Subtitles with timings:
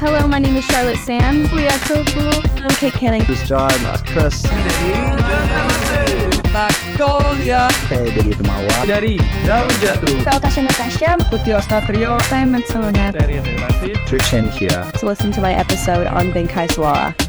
[0.00, 1.50] Hello, my name is Charlotte Sands.
[1.52, 2.32] We are so cool.
[2.62, 3.24] I'm Kate Canning.
[3.24, 4.42] This is John, uh, Chris.
[6.54, 8.76] Magnolia Saya dari Temawa.
[8.88, 9.14] dari
[9.46, 11.10] Daun Jatuh Saya Tasha Natasha.
[11.30, 13.14] Putih Ostatrio Simon Solonet.
[13.14, 14.86] dari Relasi Trishan here.
[14.98, 17.27] To listen to my episode on Bengkai Suara.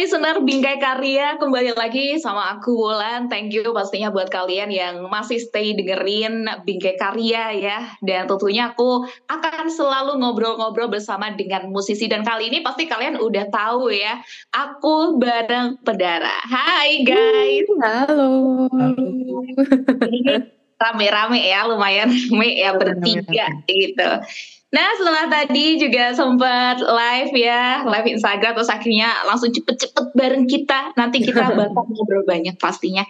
[0.00, 3.28] Listener Bingkai Karya, kembali lagi sama aku Wulan.
[3.28, 7.78] Thank you pastinya buat kalian yang masih stay dengerin Bingkai Karya ya.
[8.00, 12.08] Dan tentunya aku akan selalu ngobrol-ngobrol bersama dengan musisi.
[12.08, 14.24] Dan kali ini pasti kalian udah tahu ya,
[14.56, 16.48] aku bareng Pedara.
[16.48, 17.68] Hai guys.
[17.84, 18.72] Halo.
[20.00, 20.48] Ini
[20.80, 24.10] rame-rame ya, lumayan rame ya bertiga gitu.
[24.70, 30.94] Nah setelah tadi juga sempat live ya, live Instagram terus akhirnya langsung cepet-cepet bareng kita.
[30.94, 33.02] Nanti kita bakal ngobrol banyak pastinya.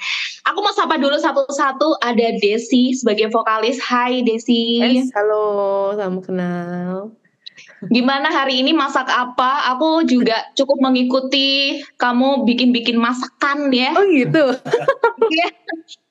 [0.48, 2.00] Aku mau sapa dulu satu-satu.
[2.00, 3.76] Ada Desi sebagai vokalis.
[3.76, 4.80] Hai Desi.
[4.80, 7.12] Yes, halo, salam kenal.
[7.92, 9.68] Gimana hari ini masak apa?
[9.76, 13.92] Aku juga cukup mengikuti kamu bikin-bikin masakan ya.
[14.00, 14.48] Oh gitu.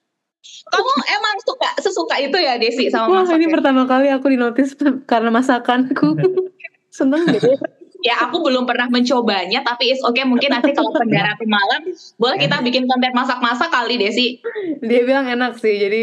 [0.70, 3.42] Kamu emang suka sesuka itu ya Desi sama Wah, masak?
[3.42, 3.52] ini ya?
[3.58, 6.14] pertama kali aku dinotis karena masakanku.
[6.96, 7.54] Seneng gitu.
[8.00, 11.84] Ya aku belum pernah mencobanya tapi is oke mungkin nanti kalau pendara malam
[12.16, 14.40] boleh kita bikin konten masak-masak kali Desi.
[14.80, 16.02] Dia bilang enak sih, jadi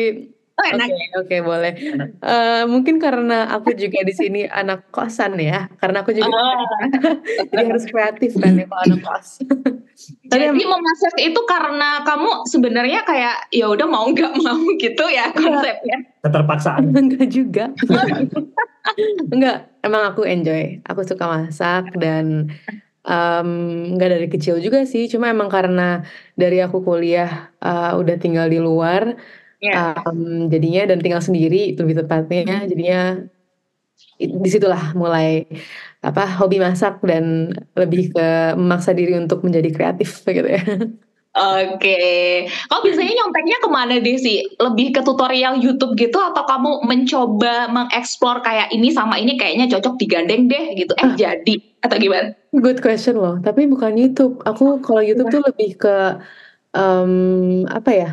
[0.57, 0.89] Oh oke, enak.
[1.21, 1.73] oke boleh.
[2.17, 6.65] Eh, mungkin karena aku juga di sini anak kosan ya, karena aku juga Oh.
[7.53, 9.37] jadi harus kreatif kan ya kalau anak kos.
[10.33, 15.29] Tapi Jadi memasak itu karena kamu sebenarnya kayak ya udah mau nggak mau gitu ya
[15.29, 15.97] konsepnya.
[16.25, 17.65] keterpaksaan enggak juga.
[19.29, 20.81] enggak, emang aku enjoy.
[20.85, 22.49] Aku suka masak dan
[23.05, 23.49] em,
[23.93, 25.05] enggak dari kecil juga sih.
[25.05, 26.01] Cuma emang karena
[26.33, 29.17] dari aku kuliah eh, udah tinggal di luar,
[29.57, 29.97] Ya.
[30.05, 32.65] em, jadinya dan tinggal sendiri lebih tepatnya.
[32.69, 33.25] Jadinya
[34.17, 35.45] di situlah mulai
[36.01, 40.61] apa hobi masak dan lebih ke memaksa diri untuk menjadi kreatif gitu ya.
[41.37, 42.01] Oke.
[42.65, 44.41] Kau biasanya nyonteknya ke mana Desi?
[44.57, 50.01] Lebih ke tutorial YouTube gitu atau kamu mencoba mengeksplor kayak ini sama ini kayaknya cocok
[50.01, 50.97] digandeng deh gitu.
[50.97, 52.33] Eh jadi atau gimana?
[52.57, 54.41] Good question loh, tapi bukan YouTube.
[54.49, 56.17] Aku kalau YouTube tuh lebih ke
[56.73, 58.11] em, apa ya?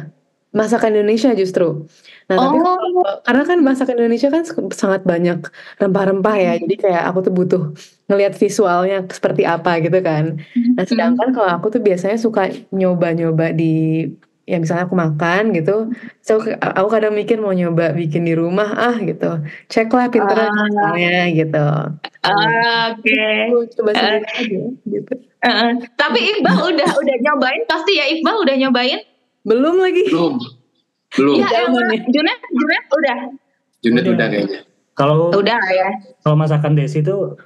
[0.54, 1.90] Masakan Indonesia justru.
[2.24, 2.62] Nah, tapi Oh.
[2.62, 5.42] kalau- karena kan masakan Indonesia kan sangat banyak
[5.76, 6.52] rempah-rempah ya.
[6.56, 7.62] Jadi kayak aku tuh butuh
[8.06, 10.38] ngelihat visualnya seperti apa gitu kan.
[10.78, 14.06] Nah, sedangkan kalau aku tuh biasanya suka nyoba-nyoba di
[14.44, 15.88] ya misalnya aku makan gitu.
[16.20, 19.40] So, aku kadang mikir mau nyoba bikin di rumah ah gitu.
[19.66, 20.64] Cek lah Pinterest Ah.
[20.68, 21.66] misalnya gitu.
[22.24, 23.20] Oke.
[23.48, 25.12] Aku coba sendiri aja gitu.
[25.40, 25.70] Heeh.
[25.92, 29.00] Tapi Iqbal udah udah nyobain pasti ya Iqbal udah nyobain?
[29.44, 30.04] Belum lagi.
[30.08, 30.34] belum
[31.14, 32.00] belum Ya nih.
[32.08, 33.18] Junet Junet udah.
[33.78, 34.14] Junet Udah.
[34.14, 34.60] udah kayaknya
[34.92, 35.88] kalau Udah ya.
[36.20, 37.36] kalau masakan Desi itu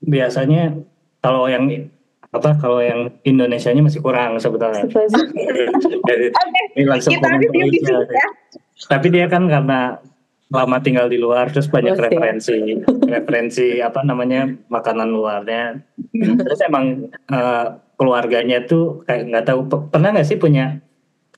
[0.00, 0.76] biasanya
[1.18, 1.66] kalau yang
[2.28, 4.88] apa kalau yang Indonesianya masih kurang sebetulnya
[6.02, 6.26] Jadi,
[6.74, 8.26] ini langsung Kita komen di sini ya.
[8.84, 10.00] tapi dia kan karena
[10.48, 12.04] lama tinggal di luar terus banyak siap.
[12.06, 12.56] referensi
[13.02, 15.80] referensi apa namanya makanan luarnya
[16.12, 20.82] terus emang eh, keluarganya tuh kayak nggak tahu pe- pernah nggak sih punya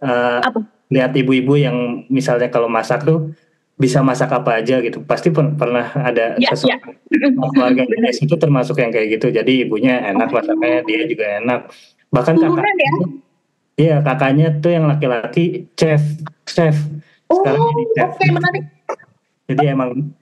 [0.02, 0.60] eh, Apa?
[0.90, 3.34] lihat ibu-ibu yang misalnya kalau masak tuh
[3.74, 5.02] bisa masak apa aja gitu.
[5.02, 6.94] Pasti pen- pernah ada Ya, sesuatu
[7.54, 9.34] keluarga Indonesia itu termasuk yang kayak gitu.
[9.34, 11.60] Jadi ibunya enak masaknya dia juga enak.
[12.14, 12.92] Bahkan kakak ya.
[13.74, 15.98] Iya, kakaknya tuh yang laki-laki chef
[16.46, 16.78] chef.
[17.26, 18.10] Oh, sekarang jadi chef.
[18.30, 18.62] menarik.
[19.50, 20.14] jadi emang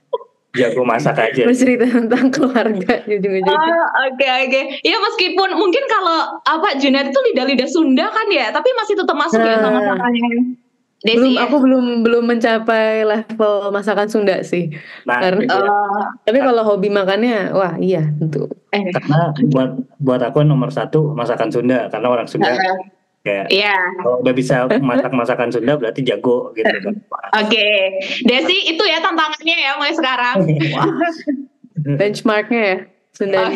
[0.53, 3.73] jago masak aja bercerita tentang keluarga ujung-ujungnya.
[3.73, 4.61] Oh, oke oke.
[4.85, 9.41] Ya meskipun mungkin kalau apa Junet itu lidah-lidah Sunda kan ya, tapi masih tetap masuk
[9.41, 9.97] ya sama Nah.
[9.97, 10.61] masakannya.
[11.03, 11.51] Desi belum ya.
[11.51, 14.71] aku belum belum mencapai level masakan Sunda sih
[15.03, 20.47] nah karena Oh, tapi kalau hobi makannya wah iya tentu eh, karena buat buat aku
[20.47, 22.55] nomor satu masakan Sunda karena orang Sunda
[23.23, 26.95] kayak Iya, kalau udah bisa masak masakan Sunda berarti jago gitu kan
[27.43, 27.69] oke.
[28.27, 30.37] Desi itu ya tantangannya ya mulai sekarang.
[31.83, 32.77] benchmarknya ya
[33.15, 33.47] Sunda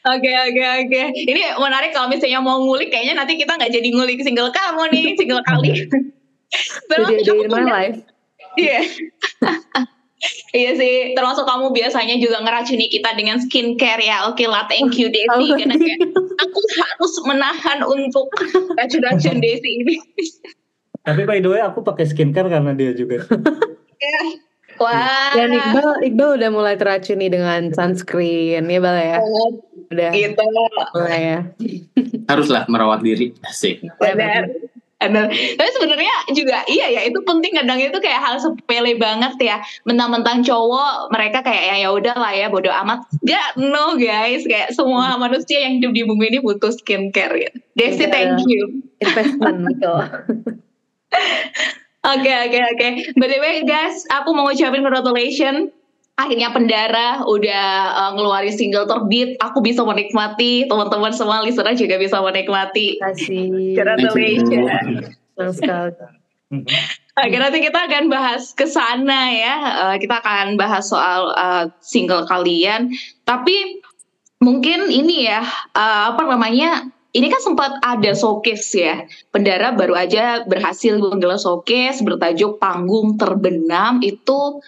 [0.00, 0.30] Oke.
[0.32, 1.02] Oke oke.
[1.12, 5.04] Ini menarik kalau misalnya mau ngulik kayaknya nanti kita nggak jadi ngulik single kamu nih,
[5.20, 5.84] single kali.
[5.84, 7.98] in kamu my life
[8.58, 8.80] Iya.
[10.50, 14.26] Iya sih, termasuk kamu biasanya juga ngeracuni kita dengan skincare ya.
[14.26, 15.28] Oke lah, thank you Desi.
[15.30, 15.98] Oh, Karena kayak
[16.38, 18.26] aku harus menahan untuk
[18.74, 19.96] racun-racun Desi ini.
[21.00, 23.24] tapi by the way aku pakai skincare karena dia juga
[23.96, 24.20] Ya.
[24.76, 25.32] Wah.
[25.32, 29.18] dan Iqbal Iqbal udah mulai teracuni dengan sunscreen ya Bal ya
[29.88, 30.44] udah Gitu.
[30.94, 31.38] mulai ya
[32.26, 34.59] haruslah merawat diri asik Benar.
[35.00, 35.32] Benar.
[35.32, 39.56] Tapi sebenarnya juga iya ya itu penting kadang itu kayak hal sepele banget ya.
[39.88, 43.08] Mentang-mentang cowok mereka kayak ya ya udah lah ya bodoh amat.
[43.24, 47.50] Gak no guys kayak semua manusia yang hidup di bumi ini butuh skincare ya.
[47.72, 48.12] Desi Iya.
[48.12, 48.84] thank you.
[49.00, 49.92] investment gitu
[52.00, 52.88] Oke oke oke.
[53.20, 55.68] By the way guys, aku mau ngucapin congratulations.
[56.20, 59.40] Akhirnya Pendara udah uh, ngeluarin single terbit.
[59.40, 60.68] Aku bisa menikmati.
[60.68, 63.00] Teman-teman semua listener juga bisa menikmati.
[63.00, 64.68] Terima kasih Congratulations.
[67.20, 69.54] Oke, nanti kita akan bahas ke sana ya.
[69.94, 72.90] Eh, kita akan bahas soal eh, single kalian.
[73.22, 73.80] Tapi
[74.42, 75.46] mungkin ini ya,
[75.76, 76.90] eh, apa namanya?
[77.10, 79.02] Ini kan sempat ada showcase ya.
[79.34, 84.62] Pendara baru aja berhasil menggelar showcase bertajuk Panggung Terbenam itu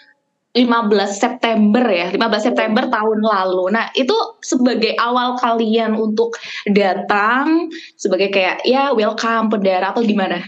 [0.53, 3.73] 15 September ya, 15 September tahun lalu.
[3.73, 4.13] Nah, itu
[4.45, 6.37] sebagai awal kalian untuk
[6.69, 10.45] datang sebagai kayak ya welcome Pendara atau gimana?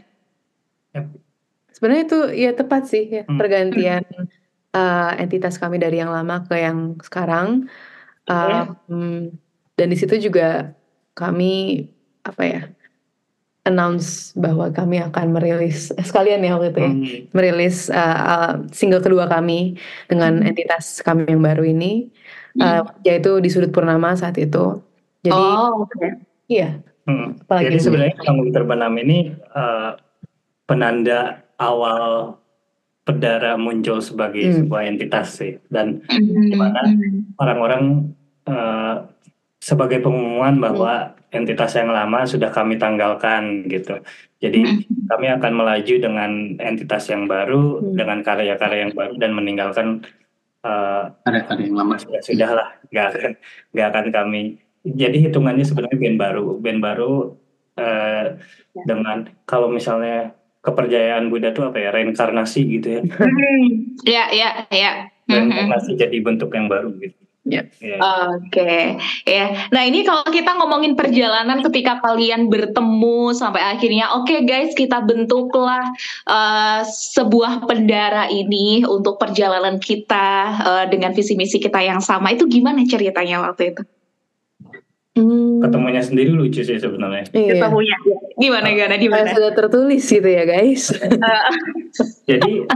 [1.74, 3.36] sebenarnya itu ya tepat sih ya Hmm.
[3.36, 4.06] pergantian
[4.72, 7.68] uh, entitas kami dari yang lama ke yang sekarang
[8.24, 8.72] Iya.
[8.88, 9.36] Um,
[9.76, 10.72] dan di situ juga
[11.12, 11.84] kami
[12.24, 12.60] apa ya
[13.64, 17.04] announce bahwa kami akan merilis eh, sekalian ya waktu itu ya Hmm.
[17.32, 20.48] merilis uh, uh, single kedua kami dengan Hmm.
[20.48, 22.12] entitas kami yang baru ini
[22.56, 24.78] uh, yaitu di sudut purnama saat itu
[25.20, 26.20] jadi oh, oke.
[26.46, 27.36] iya Hmm.
[27.36, 29.90] Apalagi Jadi sebenarnya panggung terbenam ini eh,
[30.64, 32.32] penanda awal
[33.04, 34.56] Pedara muncul sebagai Hmm.
[34.64, 36.48] sebuah entitas sih dan Hmm.
[36.48, 36.80] Gimana?
[37.36, 38.08] orang-orang
[38.48, 38.94] eh,
[39.60, 43.98] sebagai pengumuman bahwa entitas yang lama sudah kami tanggalkan gitu.
[44.38, 44.78] Jadi Hmm.
[45.04, 47.94] kami akan melaju dengan entitas yang baru Hmm.
[47.94, 49.88] dengan karya-karya yang baru dan meninggalkan
[50.62, 51.94] eh, Karya-karya yang lama.
[51.98, 53.32] sudah sudah lah nggak akan
[53.74, 54.42] nggak akan kami
[54.82, 57.12] jadi hitungannya sebenarnya band baru band baru
[57.74, 58.26] eh,
[58.80, 63.64] dengan kalau misalnya kepercayaan Buddha itu apa ya reinkarnasi gitu ya Hmm.
[64.04, 64.90] Ya, ya, ya.
[65.26, 65.52] Hmm.
[65.52, 67.68] reinkarnasi jadi bentuk yang baru gitu Ya.
[67.76, 68.00] Ya.
[68.40, 68.96] Oke,
[69.28, 69.68] ya.
[69.68, 75.84] Nah ini kalau kita ngomongin perjalanan ketika kalian bertemu sampai akhirnya, oke guys kita bentuklah
[76.24, 80.28] eh, sebuah pendara ini untuk perjalanan kita
[80.64, 82.32] eh, dengan visi misi kita yang sama.
[82.32, 83.84] Itu gimana ceritanya waktu itu?
[85.14, 87.54] Hmm, ketemunya sendiri lucu sih sebenarnya iya.
[87.54, 87.94] Ketemunya
[88.34, 89.30] gimana gimana di Kayak mana?
[89.30, 90.90] sudah tertulis gitu ya guys
[92.26, 92.66] jadi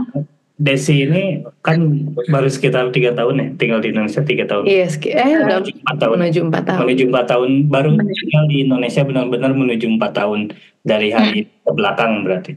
[0.59, 1.79] Desi ini kan
[2.27, 5.71] baru sekitar tiga tahun ya tinggal di Indonesia tiga tahun Iya, ski- eh udah menuju
[5.79, 6.79] empat tahun menuju empat tahun.
[6.83, 10.39] menuju empat tahun baru tinggal di Indonesia benar-benar menuju empat tahun
[10.81, 12.51] dari hari ke belakang berarti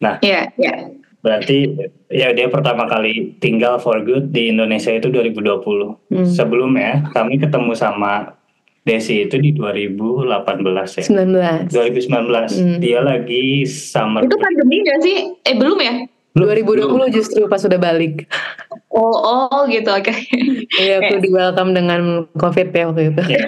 [0.00, 0.74] Iya, iya.
[1.20, 1.56] berarti
[2.08, 6.24] ya dia pertama kali tinggal for good di Indonesia itu 2020 Hmm.
[6.24, 8.32] sebelumnya kami ketemu sama
[8.82, 11.70] Desi itu di 2018 ya 19.
[11.70, 12.78] 2019 Hmm.
[12.80, 15.16] dia lagi summer Itu pandemi gak sih?
[15.38, 15.94] Eh belum ya?
[16.32, 18.24] 2020 justru pas udah balik.
[18.88, 20.12] Oh, oh gitu, oke.
[20.80, 23.22] Iya, aku di welcome dengan COVID ya waktu itu.
[23.28, 23.44] Ya.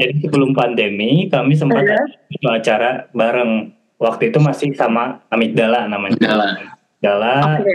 [0.00, 2.00] Jadi sebelum pandemi kami sempat ada
[2.32, 3.72] satu acara bareng.
[4.02, 6.18] Waktu itu masih sama Amigdala namanya.
[6.18, 6.46] Amigdala.
[6.58, 7.72] Amigdala, Oke.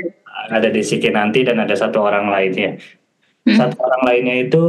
[0.51, 2.75] ada Desi Kinanti dan ada satu orang lainnya.
[3.47, 3.55] Hmm.
[3.55, 4.63] Satu orang lainnya itu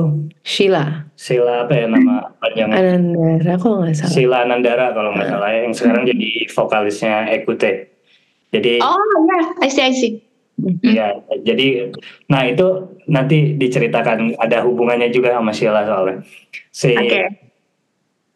[0.46, 2.78] Sheila, Sila apa ya nama panjangnya?
[2.78, 4.14] Anandara kok nggak salah.
[4.14, 7.90] Sila Nandara kalau nggak salah ya, yang sekarang jadi vokalisnya Ekute.
[8.54, 8.96] Jadi Oh
[9.28, 10.12] ya, I see, I see.
[10.82, 11.14] ya
[11.46, 11.94] jadi
[12.26, 16.26] nah itu nanti diceritakan ada hubungannya juga sama Sheila soalnya.
[16.74, 17.46] Si Oke.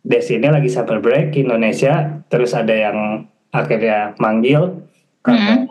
[0.03, 3.23] Desi ini lagi summer break di Indonesia, terus ada yang
[3.55, 4.83] akhirnya manggil
[5.23, 5.71] karena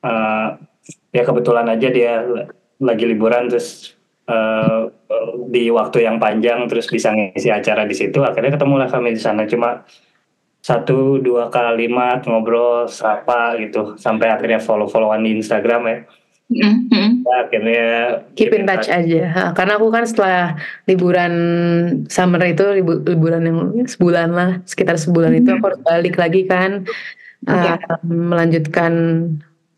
[0.00, 0.48] eh,
[1.12, 2.24] ya kebetulan aja dia
[2.80, 3.92] lagi liburan terus
[4.24, 4.88] eh,
[5.52, 9.44] di waktu yang panjang terus bisa ngisi acara di situ akhirnya ketemulah kami di sana
[9.44, 9.84] cuma
[10.68, 15.98] satu dua kalimat ngobrol sapa gitu sampai akhirnya follow followan di Instagram ya
[16.48, 17.28] Mhm.
[17.28, 17.88] Ya, akhirnya
[18.32, 19.22] Keep in touch aja.
[19.36, 20.56] Ha, karena aku kan setelah
[20.88, 21.32] liburan
[22.08, 26.48] summer itu libu- liburan yang ya, sebulan lah, sekitar sebulan itu aku harus balik lagi
[26.48, 26.88] kan
[27.44, 28.92] uh, melanjutkan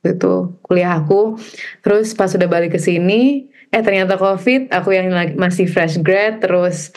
[0.06, 1.34] itu kuliah aku.
[1.82, 6.94] Terus pas sudah balik ke sini, eh ternyata COVID, aku yang masih fresh grad, terus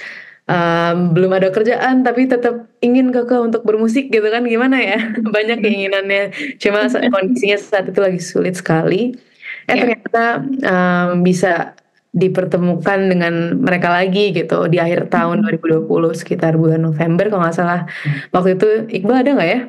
[0.48, 5.00] um, belum ada kerjaan tapi tetap ingin keke untuk bermusik gitu kan gimana ya?
[5.36, 6.24] Banyak keinginannya.
[6.60, 9.16] Cuma kondisinya saat itu lagi sulit sekali.
[9.68, 9.80] Eh Ya.
[9.88, 11.72] ternyata um, bisa
[12.14, 17.82] dipertemukan dengan mereka lagi gitu di akhir tahun 2020 sekitar bulan November kalau nggak salah.
[18.36, 18.68] Waktu itu
[19.02, 19.60] Iqbal ada nggak ya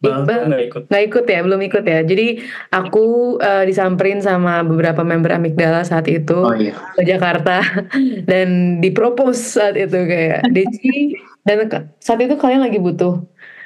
[0.00, 2.26] Iqbal nggak ikut nggak ikut ya belum ikut ya jadi
[2.72, 6.72] aku uh, disamperin sama beberapa member Amigdala saat itu Oh iya.
[6.96, 7.60] ke Jakarta
[8.30, 11.12] dan dipropose saat itu kayak Desi
[11.44, 11.68] dan
[12.00, 13.20] saat itu kalian lagi butuh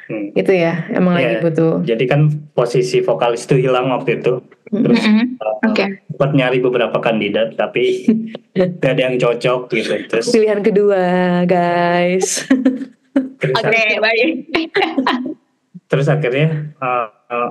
[0.05, 0.37] Hmm.
[0.37, 1.45] Itu ya, emang lagi Iya.
[1.49, 1.75] butuh.
[1.81, 4.37] Jadi kan posisi vokalis itu hilang waktu itu.
[4.69, 5.41] Terus Mm-mm.
[5.41, 5.97] uh, Oke.
[6.13, 8.05] sempat nyari beberapa kandidat tapi
[8.85, 9.97] gak ada yang cocok gitu.
[10.13, 11.01] Terus, Pilihan kedua,
[11.49, 12.45] guys.
[13.41, 14.29] Oke, baik.
[15.91, 17.51] terus akhirnya uh, uh,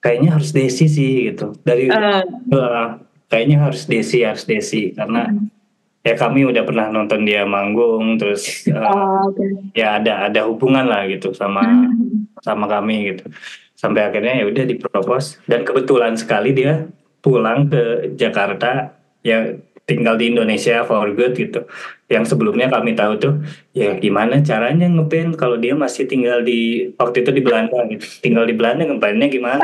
[0.00, 1.56] kayaknya harus Desi sih gitu.
[1.66, 2.22] Dari Eh,
[2.54, 5.34] uh, kayaknya harus Desi harus Desi karena
[6.06, 9.74] ya kami udah pernah nonton dia manggung terus uh, oh, oke.
[9.74, 12.30] ya ada ada hubungan lah gitu sama Hmm.
[12.46, 13.26] sama kami gitu
[13.74, 16.86] sampai akhirnya ya udah dipropos dan kebetulan sekali dia
[17.18, 18.94] pulang ke Jakarta
[19.26, 21.66] ya tinggal di Indonesia for good gitu
[22.06, 23.34] yang sebelumnya kami tahu tuh
[23.74, 28.46] ya gimana caranya ngeband kalau dia masih tinggal di waktu itu di Belanda gitu tinggal
[28.46, 29.62] di Belanda ngebandnya gimana.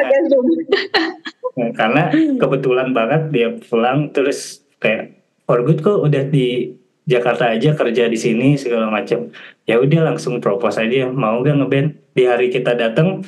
[1.52, 2.08] Nah, karena
[2.40, 8.18] kebetulan banget dia pulang terus kayak for good kok udah di Jakarta aja kerja di
[8.18, 9.30] sini segala macam.
[9.66, 13.22] Ya udah langsung propose aja mau gak ngeband di hari kita datang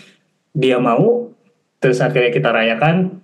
[0.55, 1.31] dia mau
[1.79, 3.24] terus akhirnya kita rayakan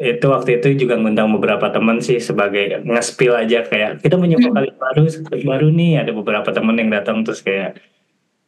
[0.00, 4.72] itu waktu itu juga ngundang beberapa teman sih sebagai nge-spill aja kayak kita punya vokalis
[4.80, 5.02] baru
[5.44, 5.92] baru nih.
[6.00, 7.76] Ada beberapa teman yang datang terus kayak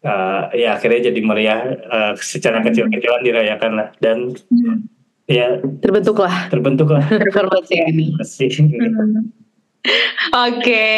[0.00, 3.88] eh, ya akhirnya jadi meriah eh, secara kecil-kecilan dirayakan lah.
[4.00, 4.32] Dan
[5.28, 6.48] ya Terbentuklah.
[6.48, 7.04] terbentuklah.
[7.36, 8.16] Formasi ini.
[10.34, 10.88] Oke.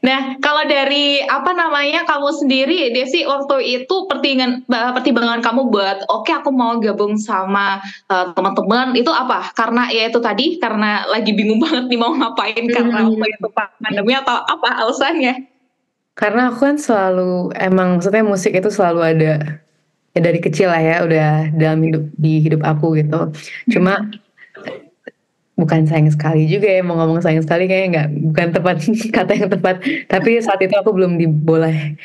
[0.00, 4.64] Nah, kalau dari apa namanya kamu sendiri, Desi, waktu itu pertimbangan
[4.96, 9.52] pertimbangan kamu buat oke aku mau gabung sama eh, teman-teman itu apa?
[9.52, 13.14] Karena ya itu tadi karena lagi bingung banget nih mau ngapain karena Hmm.
[13.14, 15.34] waktu itu pandemi atau apa alasannya?
[16.18, 19.32] Karena aku kan selalu emang maksudnya musik itu selalu ada
[20.16, 23.30] ya dari kecil lah ya udah dalam hidup di hidup aku gitu.
[23.70, 24.02] Cuma
[25.58, 28.76] bukan sayang sekali juga ya mau ngomong sayang sekali kayaknya nggak bukan tepat
[29.16, 29.76] kata yang tepat.
[30.06, 31.98] Tapi saat itu aku belum dibolehin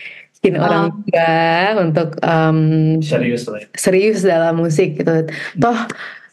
[0.58, 1.32] orang tua
[1.80, 2.58] untuk em,
[3.00, 3.68] serius lah ya.
[3.78, 5.30] serius dalam musik gitu.
[5.56, 5.78] Toh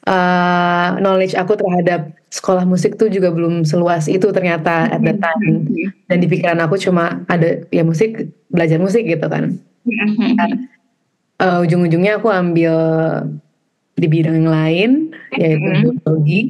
[0.03, 5.69] eh, knowledge aku terhadap sekolah musik tuh juga belum seluas itu ternyata at the time.
[6.09, 9.61] Dan di pikiran aku cuma ada ya musik belajar musik gitu kan.
[11.41, 12.75] Eh, ujung-ujungnya aku ambil
[13.95, 14.91] di bidang yang lain
[15.35, 15.81] yaitu Mhm.
[16.01, 16.41] biologi.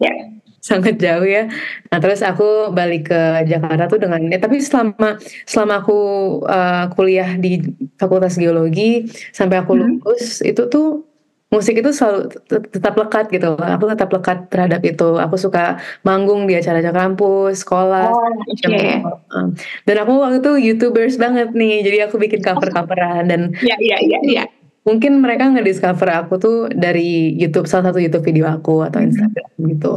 [0.00, 0.12] Ya.
[0.60, 1.48] Sangat jauh ya.
[1.88, 5.16] Nah terus aku balik ke Jakarta tuh dengan ya, tapi selama
[5.48, 5.98] selama aku
[6.44, 7.64] eh, kuliah di
[7.96, 9.80] Fakultas Geologi sampai aku Mhm.
[10.04, 11.08] lulus itu tuh
[11.50, 13.58] musik itu selalu tet- tetap lekat gitu.
[13.58, 15.18] Aku tetap lekat terhadap itu.
[15.18, 18.06] Aku suka manggung di acara-acara kampus, sekolah.
[18.14, 19.18] Oh.
[19.34, 23.98] Um, Dan aku waktu itu youtubers banget nih, jadi aku bikin cover-coveran dan Ya, ya,
[23.98, 24.44] ya, ya.
[24.90, 29.92] Mungkin mereka ngediscover aku tuh dari YouTube salah satu YouTube video aku atau Instagram gitu.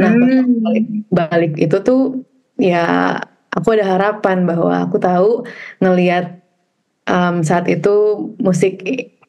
[0.00, 0.64] Nah Hmm.
[0.64, 2.00] balik, balik itu tuh
[2.56, 3.20] ya
[3.52, 5.44] aku ada harapan bahwa aku tahu
[5.78, 6.40] ngelihat
[7.06, 8.80] um, saat itu musik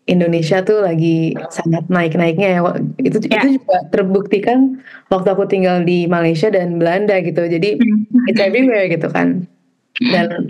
[0.06, 2.62] Indonesia tuh lagi sangat naik-naiknya ya.
[3.02, 3.42] Itu Ya.
[3.42, 4.78] itu juga terbuktikan
[5.10, 7.46] waktu aku tinggal di Malaysia dan Belanda gitu.
[7.46, 7.78] Jadi
[8.30, 9.50] it's everywhere gitu kan.
[10.02, 10.50] Dan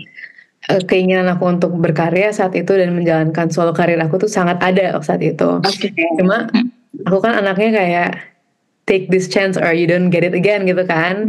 [0.70, 4.96] eh, keinginan aku untuk berkarya saat itu dan menjalankan solo karir aku tuh sangat ada
[5.02, 5.62] saat itu.
[5.62, 5.90] Oke.
[6.18, 6.50] Cuma
[7.06, 8.10] aku kan anaknya kayak
[8.86, 11.26] take this chance or you don't get it again gitu kan.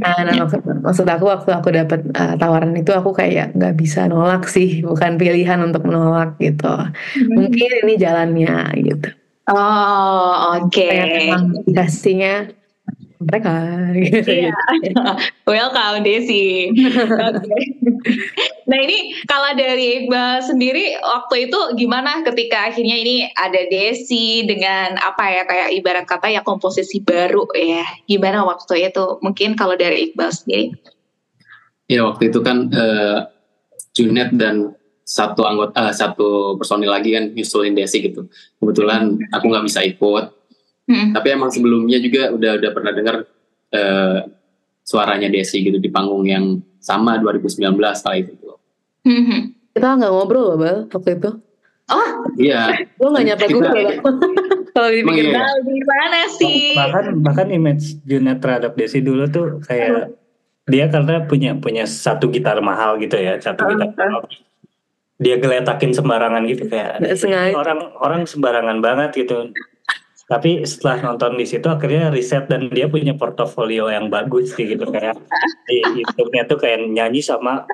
[0.00, 4.08] Nah, nah, maksud, maksud aku waktu aku dapat uh, tawaran itu aku kayak nggak bisa
[4.08, 6.72] nolak sih, bukan pilihan untuk menolak gitu.
[7.28, 9.08] Mungkin ini jalannya gitu.
[9.52, 10.72] Oh, oke.
[10.72, 12.63] Kayak memang dikasihnya
[13.22, 13.52] mereka
[13.94, 14.30] gitu.
[14.44, 14.54] Iya.
[15.50, 16.70] Welcome Desi.
[17.28, 17.58] Oke.
[18.66, 24.98] Nah ini kalau dari Iqbal sendiri waktu itu gimana ketika akhirnya ini ada Desi dengan
[24.98, 27.84] apa ya kayak ibarat kata ya komposisi baru ya.
[28.08, 29.20] Gimana waktu itu?
[29.22, 30.74] Mungkin kalau dari Iqbal sendiri.
[31.86, 33.18] Ya waktu itu kan eh,
[33.94, 34.72] Junet dan
[35.04, 38.26] satu anggota eh, satu personil lagi kan nyusulin Desi gitu.
[38.58, 40.43] Kebetulan aku nggak bisa ikut.
[40.84, 41.16] Hmm.
[41.16, 43.16] Tapi emang sebelumnya juga udah udah pernah dengar
[43.72, 44.18] eh,
[44.84, 48.52] suaranya Desi gitu di panggung yang sama 2019 kali itu.
[49.04, 49.56] Hmm.
[49.72, 51.30] Kita nggak ngobrol loh Bal waktu itu.
[51.84, 52.08] Oh,
[52.40, 52.88] Iya.
[52.96, 53.82] Gue nggak nyapa gue.
[54.74, 55.46] Kalau dipikir iya?
[55.62, 56.74] gimana sih?
[56.74, 60.10] bahkan bahkan image Junet terhadap Desi dulu tuh kayak
[60.66, 64.24] dia karena punya punya satu gitar mahal gitu ya satu gitar mahal.
[65.20, 67.54] dia geletakin sembarangan gitu kayak sengaja.
[67.54, 69.52] orang orang sembarangan banget gitu
[70.24, 74.88] tapi setelah nonton di situ akhirnya riset dan dia punya portofolio yang bagus sih gitu
[74.88, 75.16] kayak
[75.68, 77.68] di YouTube-nya tuh kayak nyanyi sama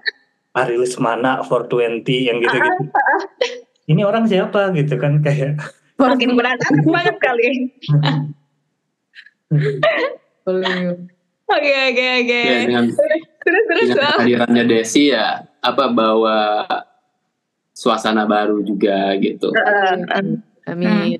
[0.50, 2.90] Ari Lesmana 420 yang gitu-gitu
[3.90, 5.58] ini orang siapa gitu kan kayak
[6.00, 7.48] Makin berantakan banget kali.
[11.50, 12.40] Oke oke oke.
[12.46, 12.62] Ya
[13.42, 16.62] Terus terus dengan kehadirannya Desi ya apa bawa
[17.74, 19.50] suasana baru juga gitu.
[20.70, 21.18] Amin.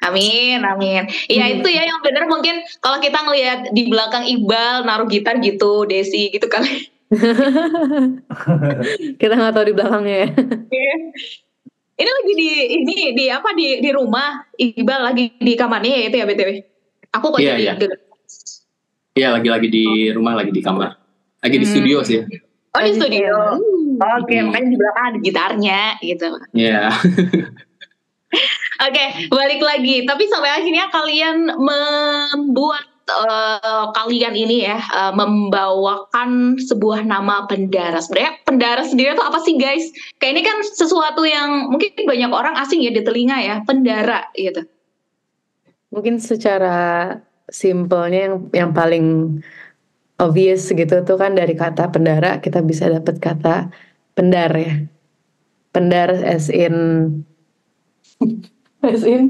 [0.00, 1.08] Amin, amin.
[1.26, 1.54] Iya Hmm.
[1.58, 6.28] itu ya yang benar mungkin kalau kita ngelihat di belakang Iqbal naruh gitar gitu, Desi
[6.28, 6.92] gitu kali.
[9.16, 10.28] Kita nggak tahu di belakangnya ya.
[11.96, 16.16] ini lagi di ini di apa di di rumah Iqbal lagi di kamarnya ya itu
[16.18, 16.50] ya btw.
[17.14, 17.72] Aku kok Iya, jadi iya.
[17.74, 17.90] geger.
[19.16, 20.92] Iya lagi-lagi di rumah, lagi di kamar,
[21.40, 21.72] lagi di Hmm.
[21.72, 22.20] studio sih.
[22.76, 23.56] Oh di studio.
[23.96, 24.52] Oke, Hmm.
[24.52, 26.28] makanya di belakang ada gitarnya gitu.
[26.52, 26.92] Iya.
[28.76, 30.04] Oke, balik lagi.
[30.04, 37.96] Tapi sampai akhirnya kalian membuat eh, kalian ini ya eh, membawakan sebuah nama pendara.
[38.04, 39.88] Sebenarnya pendara sendiri itu apa sih guys?
[40.20, 44.68] Kayak ini kan sesuatu yang mungkin banyak orang asing ya di telinga ya, pendara gitu.
[45.88, 47.16] Mungkin secara
[47.48, 49.38] simpelnya yang yang paling
[50.20, 53.72] obvious gitu tuh kan dari kata pendara kita bisa dapat kata
[54.12, 54.84] pendar ya.
[55.72, 56.76] Pendar as in
[58.86, 59.24] as in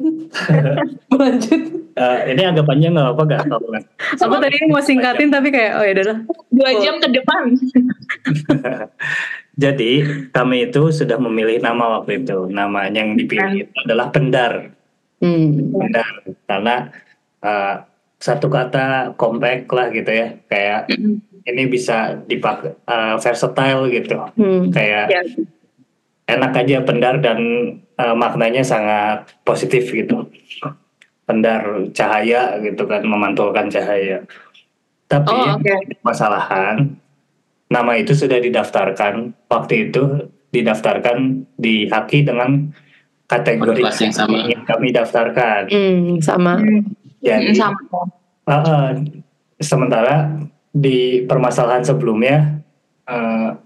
[1.11, 1.63] lanjut.
[1.97, 3.83] Eh, ini agak panjang nggak apa nggak tahu kan.
[4.21, 6.19] Aku tadi mau singkatin tapi kayak oh ya udah.
[6.53, 6.81] Dua Oh.
[6.81, 7.43] jam ke depan.
[9.57, 9.93] Jadi
[10.29, 12.47] kami itu sudah memilih nama waktu itu.
[12.47, 14.77] Nama yang dipilih itu adalah Pendar.
[15.25, 15.73] Hmm.
[15.73, 16.09] Pendar
[16.45, 16.75] karena
[17.41, 17.75] eh,
[18.19, 20.37] satu kata compact lah gitu ya.
[20.47, 20.93] Kayak
[21.47, 24.21] ini bisa dipakai eh, versatile gitu.
[24.37, 24.69] Hmm.
[24.69, 25.23] Kayak Ya.
[26.27, 27.39] Enak aja pendar dan
[27.79, 30.27] eh, maknanya sangat positif gitu.
[31.27, 34.23] Pendar cahaya gitu kan memantulkan cahaya.
[35.07, 35.75] Tapi Oh, oke.
[36.03, 36.99] masalahan
[37.67, 42.71] nama itu sudah didaftarkan waktu itu didaftarkan di Haki dengan
[43.27, 44.39] kategori yang sama.
[44.47, 45.67] yang kami daftarkan.
[45.67, 46.63] Hmm, sama.
[47.23, 47.75] Jadi Sama.
[48.47, 48.89] Uh, uh,
[49.59, 50.31] sementara
[50.71, 52.63] di permasalahan sebelumnya
[53.11, 53.59] uh,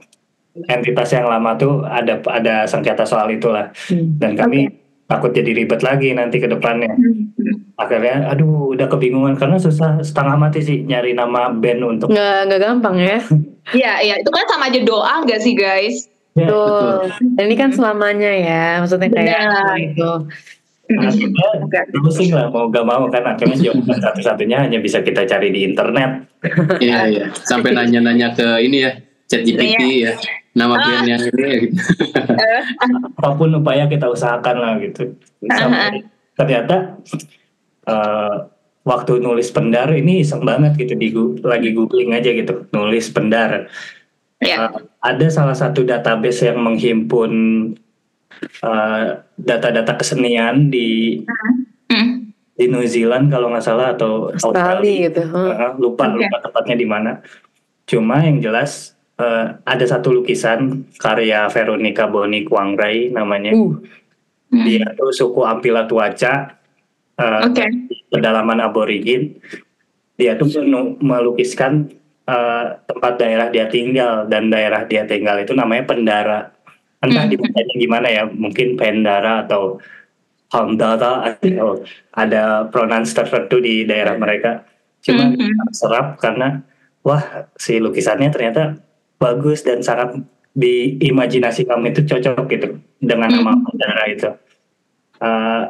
[0.67, 4.19] entitas yang lama tuh ada ada sengketa soal itulah Hmm.
[4.19, 4.67] dan kami
[5.07, 6.91] takut jadi ribet lagi nanti ke depannya
[7.75, 12.61] akhirnya aduh udah kebingungan karena susah setengah mati sih nyari nama band untuk Nggak nggak
[12.61, 13.19] gampang ya.
[13.71, 14.15] Iya, iya.
[14.19, 16.11] Itu kan sama aja doa nggak sih guys?
[16.35, 17.07] Ya, Tuh.
[17.37, 19.77] Dan ini kan selamanya ya, maksudnya kayak Benar.
[19.79, 20.11] itu.
[20.91, 21.47] akhirnya
[22.03, 26.27] pusing lah mau gak mau kan akhirnya jawaban satu-satunya hanya bisa kita cari di internet
[26.83, 27.25] Iya, iya.
[27.37, 30.13] Sampai nanya-nanya ke ini ya, chat GPT ya.
[30.51, 30.83] Nama Ah.
[30.83, 31.79] band yang ini ya gitu.
[33.17, 35.15] apa pun upaya kita usahakan lah gitu
[35.47, 36.03] sampai
[36.35, 36.99] ternyata
[37.85, 38.35] eh,
[38.83, 41.09] waktu nulis pendar ini iseng banget gitu di
[41.41, 43.71] lagi googling aja gitu nulis pendar
[44.41, 44.57] Iya.
[44.57, 47.33] Eh, ada salah satu database yang menghimpun
[48.41, 49.05] eh,
[49.37, 51.21] data-data kesenian di
[51.87, 52.33] Hmm.
[52.55, 55.27] di New Zealand kalau nggak salah atau Australia gitu.
[55.27, 55.51] Huh?
[55.53, 56.23] Eh, lupa Oke.
[56.23, 57.11] lupa tepatnya di mana.
[57.85, 63.53] Cuma yang jelas eh, ada satu lukisan karya Veronica Boni Kuangrai namanya.
[63.53, 63.77] Uh,
[64.51, 64.67] Hmm.
[64.67, 66.59] Dia tuh suku Ampila Tuaca
[67.15, 67.67] eh, Oke.
[68.11, 69.39] pedalaman aborigin.
[70.19, 70.51] Dia tuh
[70.99, 71.87] melukiskan
[72.27, 76.41] eh, tempat daerah dia tinggal dan daerah dia tinggal itu namanya Pendara.
[76.99, 77.31] Entah Hmm.
[77.31, 79.79] dibacanya gimana ya, mungkin Pendara atau
[80.51, 84.67] Hamdara atau ada pronouns tertentu di daerah mereka.
[84.99, 85.71] Cuma Mhm.
[85.71, 86.67] serap karena
[87.07, 88.83] wah si lukisannya ternyata
[89.21, 90.17] bagus dan sangat
[90.51, 93.63] di imajinasi kami itu cocok gitu dengan nama Mhm.
[93.67, 94.29] Pendara itu.
[95.21, 95.63] Eh,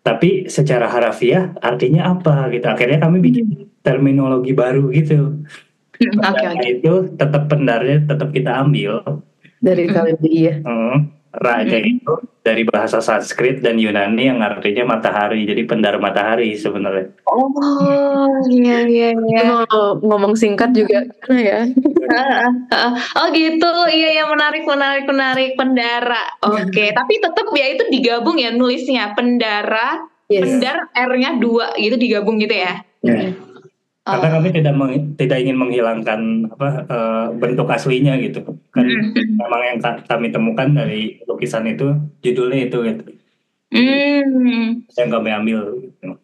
[0.00, 2.64] tapi secara harafiah artinya apa gitu.
[2.64, 3.46] Akhirnya kami bikin
[3.80, 5.44] terminologi baru gitu.
[5.98, 6.66] Hmm, Pendara oke.
[6.66, 9.22] itu tetap pendarnya tetap kita ambil.
[9.58, 10.54] dari KBBI ya.
[10.62, 11.88] Hmm, Raja Mhm.
[12.00, 15.44] itu dari bahasa Sanskrit dan Yunani yang artinya matahari.
[15.44, 17.12] Jadi pendar matahari sebenarnya.
[17.28, 19.40] Oh, iya, iya, iya.
[19.44, 19.68] Mau
[20.00, 21.68] ngomong singkat juga ya?
[23.20, 25.50] Oh gitu, iya ya menarik, menarik, menarik.
[25.60, 26.84] Pendara, oke.
[26.96, 30.44] Tapi tetap ya itu digabung ya nulisnya pendara, Yes.
[30.44, 32.84] pendar R-nya dua gitu digabung gitu ya.
[33.00, 33.30] Ya.
[34.08, 34.16] Oh.
[34.16, 38.40] Karena kami tidak meng- tidak ingin menghilangkan apa eh, bentuk aslinya gitu.
[38.72, 39.36] Kan Mhm.
[39.36, 41.92] memang yang ka- kami temukan dari lukisan itu
[42.24, 43.04] judulnya itu gitu.
[43.68, 44.80] Hmm.
[44.88, 45.60] Yang kami ambil.
[45.76, 46.16] Gitu.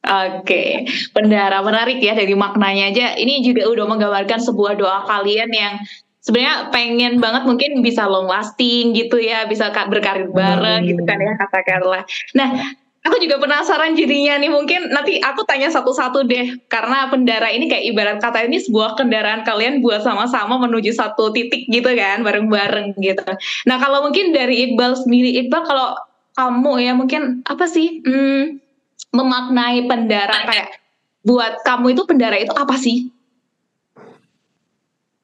[0.00, 3.06] Oke, pendara menarik ya dari maknanya aja.
[3.14, 5.78] Ini juga udah menggambarkan sebuah doa kalian yang
[6.18, 11.20] sebenarnya pengen banget mungkin bisa long lasting gitu ya, bisa ka- berkarir bareng gitu kan
[11.20, 12.02] ya katakanlah.
[12.34, 17.64] Nah, aku juga penasaran jadinya nih mungkin nanti aku tanya satu-satu deh karena pendara ini
[17.64, 23.00] kayak ibarat kata ini sebuah kendaraan kalian buat sama-sama menuju satu titik gitu kan bareng-bareng
[23.00, 23.24] gitu.
[23.64, 25.96] Nah, kalau mungkin dari Iqbal sendiri, Iqbal kalau
[26.36, 28.04] kamu ya mungkin apa sih?
[28.04, 28.60] Hmm,
[29.16, 30.68] memaknai pendara kayak
[31.24, 33.08] buat kamu itu pendara itu apa sih?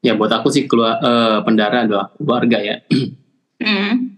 [0.01, 2.77] Ya buat aku sih keluar eh, pendara adalah keluarga ya.
[3.57, 4.13] Hmm.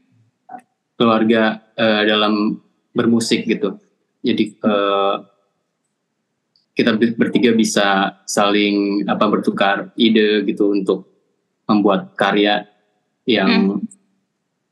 [0.99, 2.59] keluarga eh, dalam
[2.93, 3.77] bermusik gitu.
[4.25, 5.15] Jadi eh,
[6.75, 11.07] kita ber- bertiga bisa saling apa bertukar ide gitu untuk
[11.67, 12.65] membuat karya
[13.29, 13.83] yang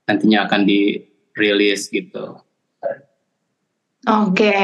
[0.08, 2.42] nantinya akan dirilis gitu.
[4.08, 4.56] Oke,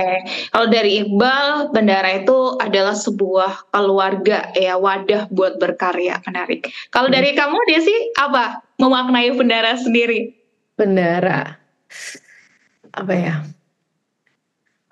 [0.56, 6.72] kalau dari Iqbal, Bendara itu adalah sebuah keluarga ya wadah buat berkarya menarik.
[6.96, 10.32] Kalau dari kamu Desi apa memaknai Bendara sendiri?
[10.80, 11.60] Bendara.
[12.94, 13.36] Apa ya?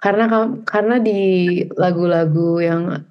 [0.01, 0.25] Karena
[0.65, 3.05] karena di lagu-lagu yang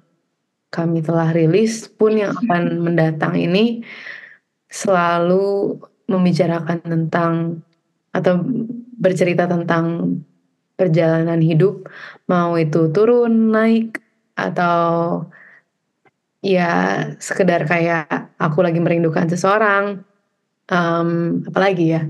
[0.71, 3.83] kami telah rilis pun yang akan mendatang ini
[4.71, 5.75] selalu
[6.07, 7.33] membicarakan tentang
[8.11, 8.43] atau
[8.99, 10.19] bercerita tentang
[10.75, 11.87] perjalanan hidup,
[12.27, 13.99] mau itu turun, naik,
[14.35, 15.23] atau
[16.43, 18.07] ya sekedar kayak
[18.41, 20.03] aku lagi merindukan seseorang,
[20.67, 21.09] em,
[21.47, 22.01] apalagi ya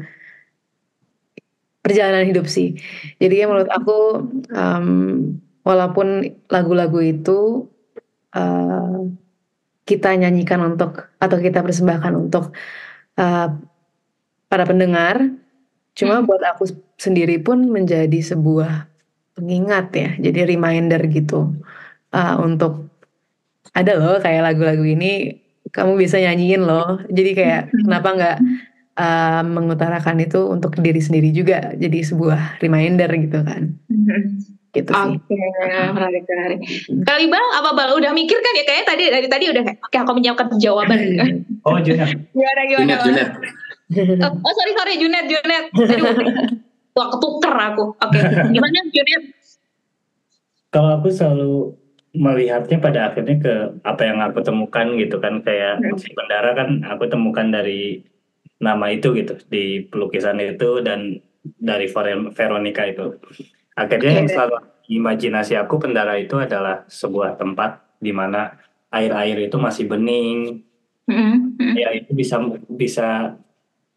[1.91, 2.79] perjalanan hidup sih.
[3.19, 3.97] Jadi ya menurut aku
[4.55, 4.87] em,
[5.67, 6.07] walaupun
[6.47, 7.67] lagu-lagu itu
[8.33, 8.97] eh,
[9.85, 12.55] kita nyanyikan untuk atau kita persembahkan untuk
[13.19, 13.47] eh,
[14.47, 15.31] para pendengar,
[15.97, 16.27] cuma Hmm.
[16.27, 18.87] buat aku sendiri pun menjadi sebuah
[19.35, 21.51] pengingat ya, jadi reminder gitu
[22.15, 22.87] eh, untuk
[23.71, 25.39] ada loh kayak lagu-lagu ini
[25.71, 26.99] kamu bisa nyanyiin loh.
[27.07, 28.37] Jadi kayak kenapa nggak
[28.97, 33.75] eh, mengutarakan itu untuk diri sendiri juga jadi sebuah reminder gitu kan.
[34.71, 35.11] Gitu sih.
[35.19, 35.35] Oke,
[35.91, 36.59] menarik menarik.
[37.03, 39.97] Kali Bal, apa Bal udah mikir kan ya kayaknya tadi dari tadi udah kayak oke
[39.99, 40.99] aku menyiapkan jawaban.
[41.61, 42.97] Oh Junet, gimana gimana?
[43.05, 43.29] Junet?
[43.93, 44.17] Junet.
[44.25, 45.69] Oh, oh, sorry sorry Junet Junet.
[46.97, 47.93] Wah ketuker aku.
[48.01, 48.17] Oke,
[48.49, 49.23] gimana Junet?
[50.71, 51.75] kalau aku selalu
[52.11, 53.53] melihatnya pada akhirnya ke
[53.87, 58.03] apa yang aku temukan gitu kan kayak si bendara kan aku temukan dari
[58.61, 61.17] nama itu gitu di pelukisan itu dan
[61.57, 63.17] dari Vero- Veronica itu.
[63.73, 68.53] Akhirnya yang selalu imajinasi aku bendara itu adalah sebuah tempat di mana
[68.93, 70.61] air-air itu masih bening.
[71.09, 71.73] Mm, mm.
[71.75, 72.37] ya itu bisa
[72.69, 73.35] bisa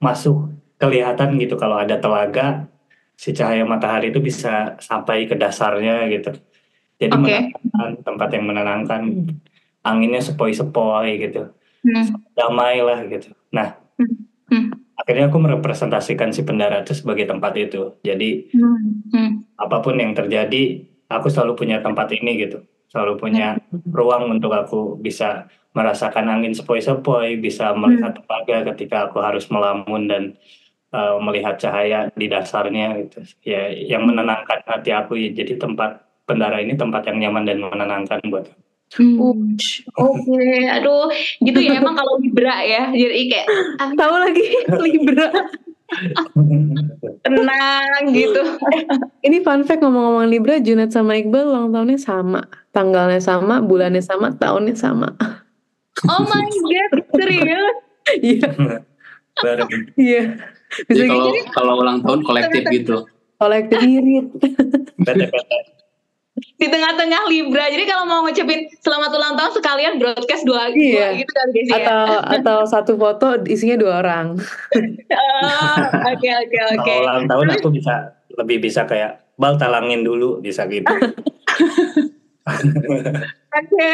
[0.00, 0.50] masuk
[0.80, 2.66] kelihatan gitu kalau ada telaga
[3.14, 6.32] si cahaya matahari itu bisa sampai ke dasarnya gitu.
[6.96, 7.20] Jadi Oke.
[7.20, 9.02] menenangkan tempat yang menenangkan.
[9.84, 11.52] Anginnya sepoi-sepoi gitu.
[11.84, 13.36] Hmm, damai lah gitu.
[13.52, 13.76] Nah
[14.54, 17.98] hmm, akhirnya aku merepresentasikan si pendara itu sebagai tempat itu.
[18.06, 19.30] Jadi hmm, hmm.
[19.58, 22.62] apa pun yang terjadi aku selalu punya tempat ini gitu.
[22.88, 23.58] Selalu punya
[23.90, 30.22] ruang untuk aku bisa merasakan angin sepoi-sepoi bisa melihat telaga ketika aku harus melamun dan
[30.94, 33.26] uh, melihat cahaya di dasarnya gitu.
[33.42, 35.18] Ya yang menenangkan hati aku.
[35.18, 38.63] Ya jadi tempat pendara ini tempat yang nyaman dan menenangkan buat aku.
[38.94, 39.82] Ush.
[39.98, 41.10] Oke, aduh,
[41.42, 43.46] gitu ya emang kalau Libra ya, jadi kayak
[43.82, 44.44] ah, Tahu lagi
[44.86, 45.28] Libra.
[47.22, 48.42] tenang gitu.
[49.20, 54.30] Ini fun fact ngomong-ngomong Libra, Junet sama Iqbal ulang tahunnya sama, tanggalnya sama, bulannya sama,
[54.34, 55.10] tahunnya sama.
[56.06, 57.74] Oh my god, serius?
[58.20, 58.52] Iya,
[59.40, 59.70] Bareng.
[59.96, 60.36] iya.
[60.84, 62.96] Bisa Jadi kalau gitu kalau ulang tahun kolektif gitu.
[63.40, 64.28] kolektif irit.
[66.34, 71.08] Di tengah-tengah Libra, jadi kalau mau ngucapin selamat ulang tahun sekalian broadcast dua, dua Iya.
[71.14, 71.78] gitu kali Desi ya.
[71.78, 72.02] Atau
[72.34, 74.34] atau satu foto isinya dua orang.
[75.14, 75.78] Oh,
[76.10, 76.82] Oke oke oke.
[76.82, 77.94] Kalau ulang tahun aku bisa
[78.34, 80.90] lebih bisa kayak bal talangin dulu bisa gitu
[83.54, 83.92] Oke,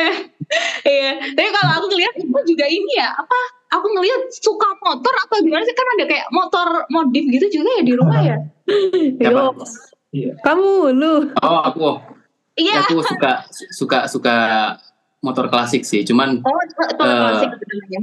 [0.82, 1.12] iya.
[1.30, 3.38] Tapi kalau aku ngeliat itu juga ini ya, apa?
[3.70, 5.76] Aku ngeliat suka motor atau gimana sih?
[5.76, 8.36] Kan ada kayak motor modif gitu juga ya di rumah ya.
[9.20, 9.40] Siapa?
[9.52, 9.54] Yo,
[10.10, 10.32] Iya.
[10.42, 11.14] kamu lu.
[11.38, 12.02] Oh aku,
[12.58, 12.82] Iya.
[12.82, 13.32] aku suka
[13.70, 14.36] suka suka
[15.20, 16.02] motor klasik sih.
[16.02, 18.00] Cuman Oh, itu Eh, klasik sebenarnya.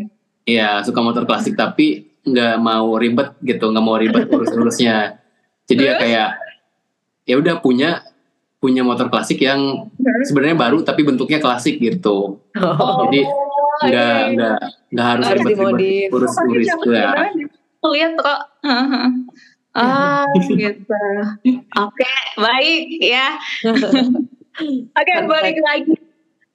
[0.47, 5.19] Iya suka motor klasik tapi nggak mau ribet gitu, nggak mau ribet urus-urusnya.
[5.67, 6.29] Jadi ya kayak
[7.27, 8.07] ya udah punya
[8.57, 9.91] punya motor klasik yang
[10.25, 12.41] sebenarnya baru tapi bentuknya klasik gitu.
[12.57, 13.05] Oh.
[13.07, 13.27] Jadi
[13.77, 14.33] nggak iya, iya.
[14.33, 14.57] nggak
[14.89, 17.09] nggak harus ribet-ribet urus-urus ya.
[17.35, 17.45] sih?
[17.83, 18.39] Lihat kok.
[19.77, 20.89] Ah, gitu.
[21.77, 23.37] Oke, baik ya.
[24.57, 25.93] Oke, balik lagi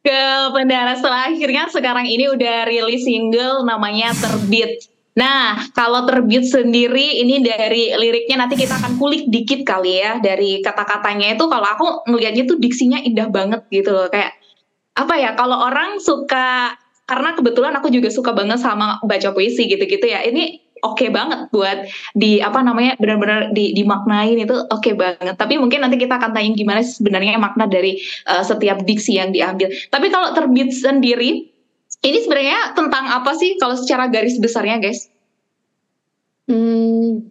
[0.02, 4.90] ke Pendara setelah akhirnya sekarang ini udah rilis single namanya Terbit.
[5.14, 10.58] Nah, kalau Terbit sendiri ini dari liriknya nanti kita akan kulik dikit kali ya dari
[10.64, 14.34] kata-katanya itu kalau aku ngelihatnya tuh diksinya indah banget gitu loh kayak
[14.92, 16.74] apa ya kalau orang suka
[17.06, 20.24] karena kebetulan aku juga suka banget sama baca puisi gitu-gitu ya.
[20.26, 25.34] Ini oke banget buat di apa namanya benar-benar di dimaknain itu oke banget.
[25.38, 29.30] Tapi mungkin nanti kita akan tanya gimana sih sebenarnya makna dari uh, setiap diksi yang
[29.30, 29.70] diambil.
[29.88, 31.52] Tapi kalau terbit sendiri
[32.02, 35.06] ini sebenarnya tentang apa sih kalau secara garis besarnya, guys?
[36.50, 37.30] Hmm,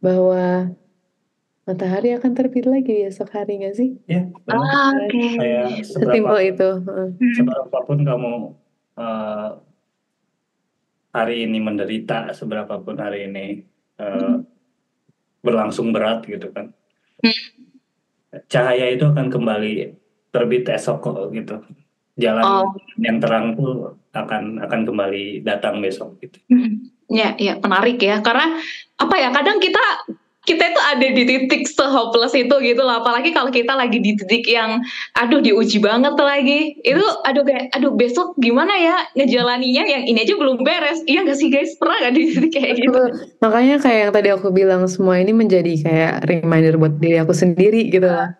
[0.00, 0.72] bahwa
[1.68, 4.00] matahari akan terbit lagi besok hari nggak sih?
[4.08, 4.56] Ya, benar.
[4.64, 5.36] Ah, Oke.
[5.36, 6.68] Kayak Sesimpel seberapa, itu.
[6.88, 7.08] heeh.
[7.36, 8.32] seberapapun kamu
[8.96, 9.48] eh,
[11.12, 13.44] hari ini menderita, seberapapun hari ini
[14.00, 14.34] eh,
[15.40, 16.72] berlangsung berat gitu kan.
[18.48, 19.92] Cahaya itu akan kembali
[20.32, 21.60] terbit esok kok gitu.
[22.16, 22.72] Jalan Oh.
[23.00, 26.40] yang terang tuh akan akan kembali datang besok gitu.
[26.48, 28.24] Hmm, Ya, ya menarik ya.
[28.24, 28.56] Karena
[28.96, 29.28] apa ya?
[29.28, 29.84] Kadang kita
[30.42, 32.98] kita itu ada di titik se-hopeless itu gitu loh.
[32.98, 34.82] Apalagi kalau kita lagi di titik yang
[35.14, 36.74] aduh diuji banget lagi.
[36.82, 40.98] Itu aduh kayak aduh besok gimana ya ngejalaninya yang ini aja belum beres.
[41.06, 41.78] Iya gak sih guys?
[41.78, 43.02] Pernah gak di titik kayak gitu?
[43.38, 47.86] Makanya kayak yang tadi aku bilang semua ini menjadi kayak reminder buat diri aku sendiri
[47.94, 48.34] gitu loh.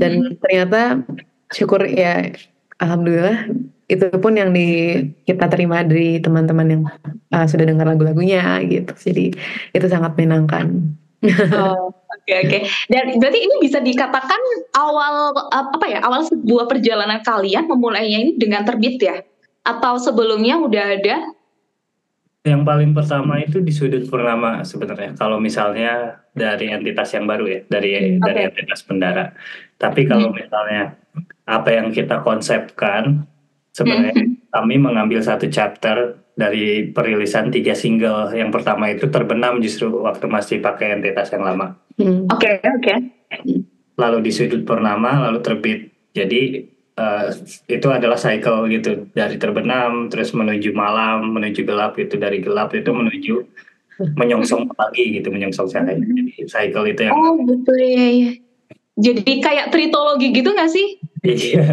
[0.00, 1.04] Dan ternyata
[1.52, 2.32] syukur ya
[2.80, 3.52] alhamdulillah
[3.84, 4.96] itu pun yang di
[5.28, 6.82] kita terima dari teman-teman yang
[7.36, 8.96] uh, sudah dengar lagu-lagunya gitu.
[8.96, 9.36] Jadi
[9.76, 10.96] itu sangat menyenangkan.
[11.54, 11.90] Oh,
[12.24, 12.58] Oke oke.
[12.88, 14.40] Dan berarti ini bisa dikatakan
[14.80, 16.00] awal apa ya?
[16.00, 19.20] Awal sebuah perjalanan kalian memulainya ini dengan terbit ya?
[19.60, 21.16] Atau sebelumnya udah ada?
[22.44, 25.16] Yang paling pertama itu di sudut purnama sebenarnya.
[25.16, 29.32] Kalau misalnya dari entitas yang baru ya, dari Hmm, dari entitas pendara.
[29.76, 30.96] Tapi kalau misalnya
[31.44, 33.24] apa yang kita konsepkan,
[33.72, 34.36] sebenarnya Hmm.
[34.48, 38.34] kami mengambil satu chapter dari perilisan tiga single.
[38.34, 41.78] Yang pertama itu terbenam justru waktu masih pakai entitas yang lama.
[41.98, 42.26] Hmm.
[42.30, 42.94] Oke oke.
[43.94, 45.80] Lalu di sudut purnama, lalu terbit.
[46.14, 46.66] Jadi
[46.98, 47.26] eh,
[47.70, 52.90] itu adalah cycle gitu dari terbenam terus menuju malam menuju gelap itu dari gelap itu
[52.90, 53.34] menuju
[54.18, 58.30] menyongsong pagi gitu menyongsong cahaya jadi cycle itu yang Oh betul ya, ya.
[58.94, 61.02] Jadi kayak tritologi gitu gak sih?
[61.24, 61.64] Iya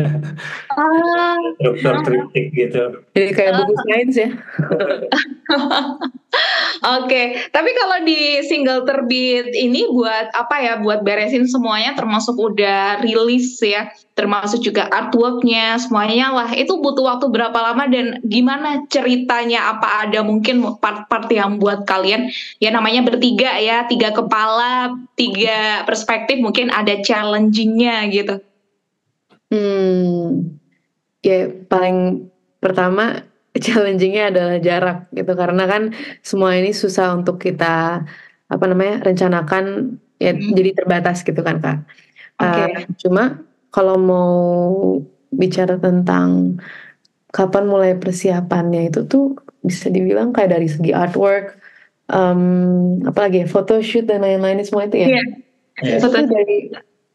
[0.71, 4.29] Ah, struktur triptik gitu Jadi kayak buku sains ya.
[6.81, 10.73] Oke, tapi kalau di single terbit ini buat apa ya?
[10.79, 16.49] Buat beresin semuanya, termasuk udah rilis ya, termasuk juga artworknya, semuanya lah.
[16.55, 19.75] Itu butuh waktu berapa lama dan gimana ceritanya?
[19.75, 22.31] Apa ada mungkin part-part yang buat kalian
[22.63, 28.39] ya namanya bertiga ya, tiga kepala, tiga perspektif, mungkin ada challengingnya gitu.
[29.51, 30.55] Hmm,
[31.19, 32.31] ya paling
[32.63, 33.27] pertama
[33.65, 35.91] challengingnya adalah jarak gitu karena kan
[36.23, 38.07] semua ini susah untuk kita
[38.51, 40.53] apa namanya rencanakan ya Hmm.
[40.55, 41.77] jadi terbatas gitu kan kak.
[42.39, 42.61] Oke.
[42.63, 42.69] Uh,
[43.01, 43.23] cuma
[43.75, 44.31] kalau mau
[45.31, 46.59] bicara tentang
[47.31, 51.55] kapan mulai persiapannya itu tuh bisa dibilang kayak dari segi artwork,
[52.11, 55.07] um, apalagi ya, photoshoot dan lain-lain semua itu ya.
[55.15, 55.23] Iya.
[55.81, 56.69] Ya, Itu tuh dari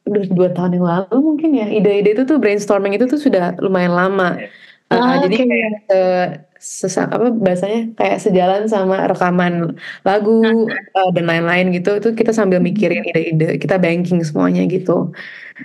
[0.06, 3.92] udah dua tahun yang lalu mungkin ya ide-ide itu tuh brainstorming itu tuh sudah lumayan
[3.92, 4.38] lama.
[4.86, 5.44] Uh, Ah, jadi oke.
[5.50, 6.26] kayak eh,
[6.62, 9.74] sesa- apa bahasanya kayak sejalan sama rekaman
[10.06, 10.46] lagu
[10.94, 15.10] uh, dan lain-lain gitu itu kita sambil mikirin ide-ide kita banking semuanya gitu.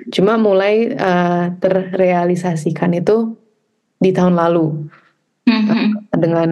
[0.10, 3.38] Cuma mulai uh, terrealisasikan itu
[4.02, 4.90] di tahun lalu
[5.42, 6.14] Mhm.
[6.22, 6.50] dengan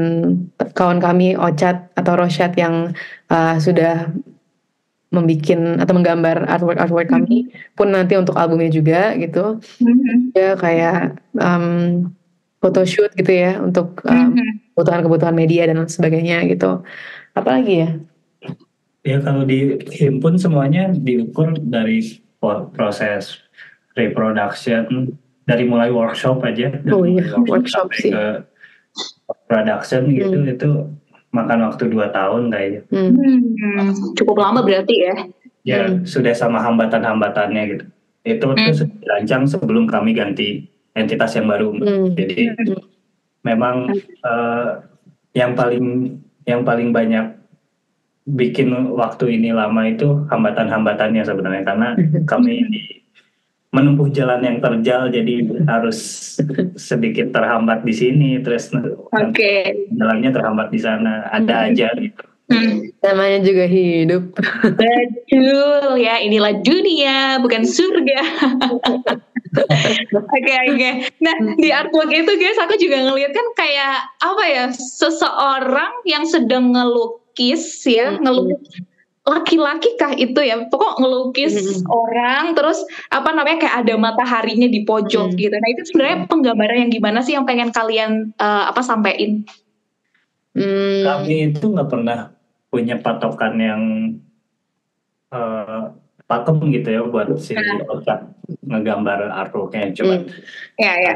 [0.74, 2.90] kawan kami Ocat atau Rosyad yang
[3.30, 4.10] uh, sudah
[5.10, 10.38] membikin atau menggambar artwork artwork kami pun nanti untuk albumnya juga gitu Mhm.
[10.38, 11.66] ya kayak um,
[12.62, 14.74] photoshoot gitu ya untuk um, Mhm.
[14.74, 16.86] kebutuhan-kebutuhan media dan sebagainya gitu
[17.34, 17.90] apalagi ya
[19.02, 22.22] ya kalau dihimpun semuanya diukur dari
[22.72, 23.42] proses
[23.96, 25.10] reproduction
[25.44, 28.12] dari mulai workshop aja dari Oh iya, mulai workshop sampai sih.
[28.14, 28.26] ke
[29.48, 30.54] production gitu Hmm.
[30.54, 30.70] itu
[31.30, 33.12] makan waktu dua tahun kayaknya Hmm.
[33.14, 35.16] Hmm, cukup lama berarti ya.
[35.64, 36.02] ya Hmm.
[36.04, 37.86] sudah sama hambatan-hambatannya gitu
[38.26, 38.74] itu tuh Hmm.
[38.74, 42.18] sudah dirancang sebelum kami ganti entitas yang baru Hmm.
[42.18, 42.56] jadi
[43.42, 43.94] memang
[44.26, 44.70] eh,
[45.34, 47.38] yang paling yang paling banyak
[48.26, 51.88] bikin waktu ini lama itu hambatan-hambatannya sebenarnya karena
[52.26, 52.98] kami di-
[53.70, 55.36] menempuh jalan yang terjal jadi
[55.70, 55.98] harus
[56.74, 58.74] sedikit terhambat di sini terus
[59.14, 59.86] Oke.
[59.94, 62.82] jalannya terhambat di sana ada aja gitu Hmm.
[63.06, 64.34] namanya juga hidup
[64.74, 68.20] Betul ya, inilah dunia bukan surga.
[70.34, 70.90] Oke oke.
[71.22, 76.74] Nah di artwork itu guys, aku juga ngeliat kan kayak apa ya, seseorang yang sedang
[76.74, 78.26] ngelukis ya, Hmm.
[78.26, 78.82] ngelukis
[79.30, 81.86] laki-laki kah itu ya, pokok ngelukis Hmm.
[81.88, 85.38] orang, terus apa namanya kayak ada mataharinya di pojok Hmm.
[85.38, 85.54] gitu.
[85.54, 89.46] Nah itu sebenarnya penggambaran yang gimana sih yang pengen kalian eh, apa sampein?
[90.50, 91.06] Hmm.
[91.06, 92.34] kami itu nggak pernah
[92.68, 93.82] punya patokan yang
[95.30, 95.82] eh,
[96.26, 97.54] pakem gitu ya buat si
[97.86, 98.34] Ocat
[98.66, 100.30] ngegambar artworknya cuma Hmm.
[100.76, 101.14] Ya ya.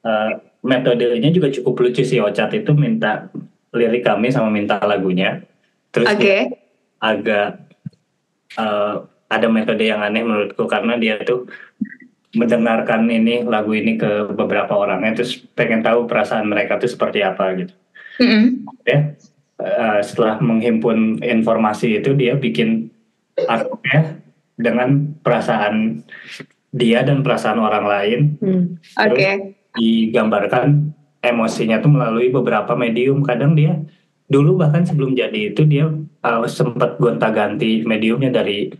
[0.00, 3.26] eh, metodenya juga cukup lucu sih Ocat itu minta
[3.70, 5.42] lirik kami sama minta lagunya
[5.90, 6.22] terus Oke.
[6.22, 6.38] dia
[6.98, 7.64] agak
[8.58, 8.94] eh,
[9.28, 11.46] ada metode yang aneh menurutku karena dia tuh
[12.36, 17.56] mendengarkan ini lagu ini ke beberapa orang terus pengen tahu perasaan mereka tuh seperti apa
[17.56, 17.74] gitu
[18.20, 18.68] Mm-mm.
[18.84, 19.16] ya
[19.58, 22.94] Eh, setelah menghimpun informasi itu dia bikin
[23.34, 24.22] artworknya
[24.54, 26.06] dengan perasaan
[26.70, 28.78] dia dan perasaan orang lain Hmm.
[29.02, 29.58] Oke.
[29.74, 30.94] digambarkan
[31.26, 33.82] emosinya tuh melalui beberapa medium kadang dia
[34.30, 35.90] dulu bahkan sebelum jadi itu dia
[36.24, 38.70] uh, sempat gonta-ganti mediumnya dari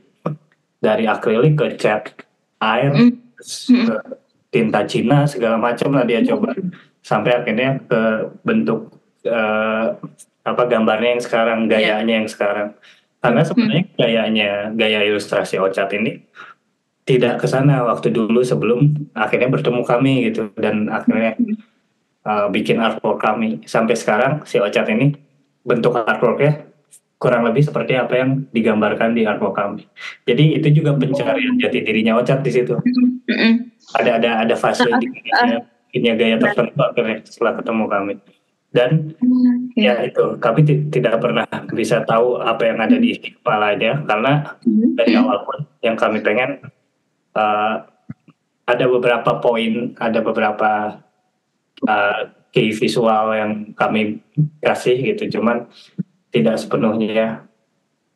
[0.79, 2.15] dari akrilik ke cat
[2.63, 3.87] air Mm.
[3.87, 3.97] ke
[4.51, 6.55] tinta Cina segala macam lah dia coba.
[7.07, 8.91] Sampai akhirnya ke bentuk
[9.31, 9.95] uh,
[10.43, 12.75] apa gambarnya yang sekarang gayanya yang sekarang.
[13.19, 16.23] Karena sebenarnya gayanya gaya ilustrasi Ocat ini
[17.07, 20.51] tidak ke sana waktu dulu sebelum akhirnya bertemu kami gitu.
[20.59, 21.39] Dan akhirnya
[22.27, 23.63] uh, bikin artwork kami.
[23.71, 25.15] Sampai sekarang si Ocat ini
[25.63, 26.68] bentuk artworknya
[27.19, 29.85] kurang lebih seperti apa yang digambarkan di artwork kami
[30.23, 32.79] jadi itu juga pencarian jati dirinya Ocat di situ.
[33.97, 38.15] Ada ada ada fase di punya, punya gaya tertentu akhirnya setelah ketemu kami.
[38.69, 38.91] Dan
[39.73, 44.61] ya itu kami ti- tidak pernah bisa tahu apa yang ada di isi kepalanya karena
[44.93, 46.61] dari awal pun yang kami pengen
[47.33, 47.89] uh,
[48.69, 51.01] ada beberapa poin ada beberapa
[51.89, 52.21] uh,
[52.53, 54.21] key visual yang kami
[54.61, 55.41] kasih gitu.
[55.41, 55.65] Cuman
[56.39, 57.45] tidak sepenuhnya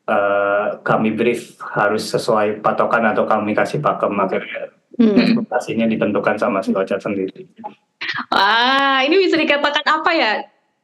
[0.06, 5.40] uh, kami brief harus sesuai patokan atau kami kasih pakem akhirnya Hmm.
[5.88, 7.48] ditentukan sama si Ocat sendiri.
[8.28, 10.32] Wah, ini bisa dikatakan apa ya?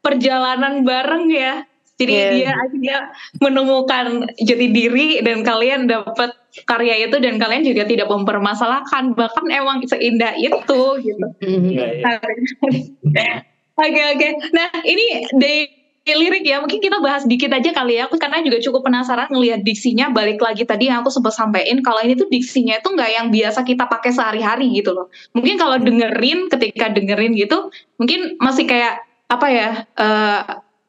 [0.00, 1.68] Perjalanan bareng ya.
[1.98, 2.30] Jadi Iya.
[2.30, 2.98] dia akhirnya
[3.42, 6.30] menemukan jati diri dan kalian dapat
[6.64, 11.26] karya itu dan kalian juga tidak mempermasalahkan bahkan emang seindah itu gitu.
[11.42, 11.68] Hmm.
[11.68, 13.42] Iya, iya.
[13.76, 14.28] Oke oke.
[14.54, 15.77] Nah ini dari
[16.14, 18.06] lirik ya mungkin kita bahas dikit aja kali ya.
[18.08, 20.08] Aku karena juga cukup penasaran ngelihat diksinya.
[20.14, 23.66] Balik lagi tadi yang aku sempat sampaikan kalau ini tuh diksinya itu nggak yang biasa
[23.66, 25.12] kita pakai sehari-hari gitu loh.
[25.34, 27.68] Mungkin kalau dengerin ketika dengerin gitu
[28.00, 29.68] mungkin masih kayak apa ya?
[29.98, 30.40] eh,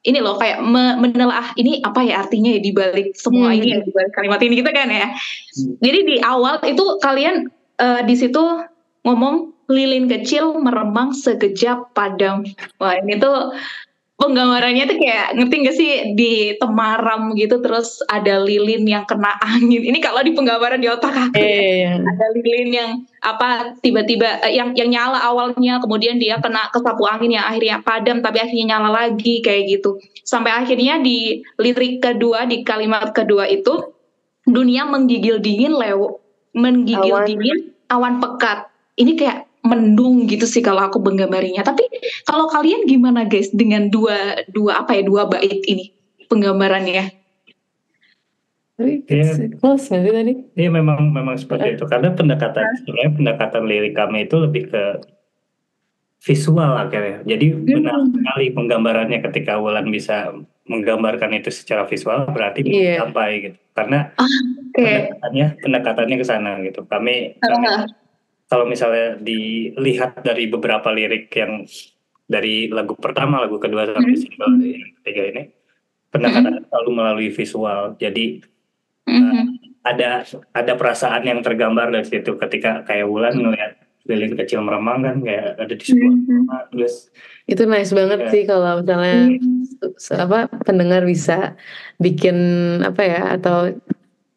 [0.07, 3.59] ini loh kayak me- menelaah ini apa ya artinya ya di balik semua Hmm.
[3.59, 5.11] ini ya di balik kalimat ini gitu kan ya.
[5.11, 5.75] Hmm.
[5.83, 8.39] Jadi di awal itu kalian eh, di situ
[9.03, 12.41] ngomong lilin kecil meremang sekejap padam.
[12.81, 13.53] Wah ini tuh
[14.19, 19.79] penggambarannya tuh kayak ngerti gak sih di temaram gitu terus ada lilin yang kena angin.
[19.79, 21.55] Ini kalau di penggambaran di otak aku Iya, ya.
[21.55, 21.91] iya, iya.
[22.03, 22.91] Ada lilin yang
[23.23, 28.19] apa tiba-tiba eh, yang yang nyala awalnya kemudian dia kena kesapu angin yang akhirnya padam
[28.19, 29.97] tapi akhirnya nyala lagi kayak gitu.
[30.27, 33.95] Sampai akhirnya di lirik kedua di kalimat kedua itu
[34.43, 36.19] dunia menggigil dingin lew
[36.53, 37.27] menggigil Awan.
[37.27, 38.67] dingin awan pekat.
[38.99, 41.61] Ini kayak mendung gitu sih kalau aku menggambarinya.
[41.61, 41.85] Tapi
[42.25, 45.93] kalau kalian gimana guys dengan dua dua apa ya dua bait ini
[46.25, 47.13] penggambarannya?
[48.79, 49.59] Iya.
[49.59, 50.33] close sih tadi?
[50.55, 54.83] Iya memang memang seperti itu karena pendekatan sebenarnya pendekatan lirik kami itu lebih ke
[56.23, 57.23] visual akhirnya.
[57.27, 60.31] Jadi benar sekali penggambarannya ketika Wulan bisa
[60.67, 63.03] menggambarkan itu secara visual berarti Iya.
[63.03, 63.57] mencapai gitu.
[63.75, 64.79] Karena Oke.
[64.79, 66.81] pendekatannya pendekatannya ke sana gitu.
[66.87, 67.83] Kami, kami Ah.
[68.49, 71.63] Kalau misalnya dilihat dari beberapa lirik yang
[72.25, 74.21] dari lagu pertama, lagu kedua sampai Hmm.
[74.21, 75.43] single yang ketiga ini,
[76.09, 77.93] pendekatan selalu melalui visual.
[77.97, 78.41] Jadi
[79.05, 79.41] Mhm.
[79.81, 83.71] ada ada perasaan yang tergambar dari situ ketika kayak Wulan ngelihat
[84.05, 86.25] lilin kecil meremang kan kayak ada di sebuah Mhm.
[86.25, 86.95] rumah, terus
[87.45, 88.29] Itu nice banget Iya.
[88.29, 89.97] sih kalau misalnya Mhm.
[89.97, 91.57] se- apa pendengar bisa
[91.97, 92.37] bikin
[92.81, 93.73] apa ya atau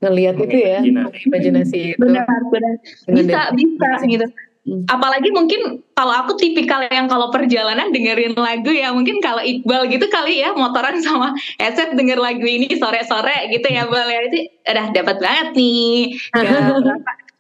[0.03, 1.95] ngelihat itu ya Imajinasi.
[1.95, 2.75] itu Benar, benar.
[3.07, 4.27] dengan Bisa, bisa gitu.
[4.63, 4.87] Hmm.
[4.87, 10.07] Apalagi mungkin kalau aku tipikal yang kalau perjalanan dengerin lagu ya mungkin kalau Iqbal gitu
[10.07, 14.87] kali ya motoran sama headset denger lagu ini sore-sore gitu ya Bal ya itu udah
[14.95, 16.15] dapat banget nih.
[16.43, 16.63] Ya,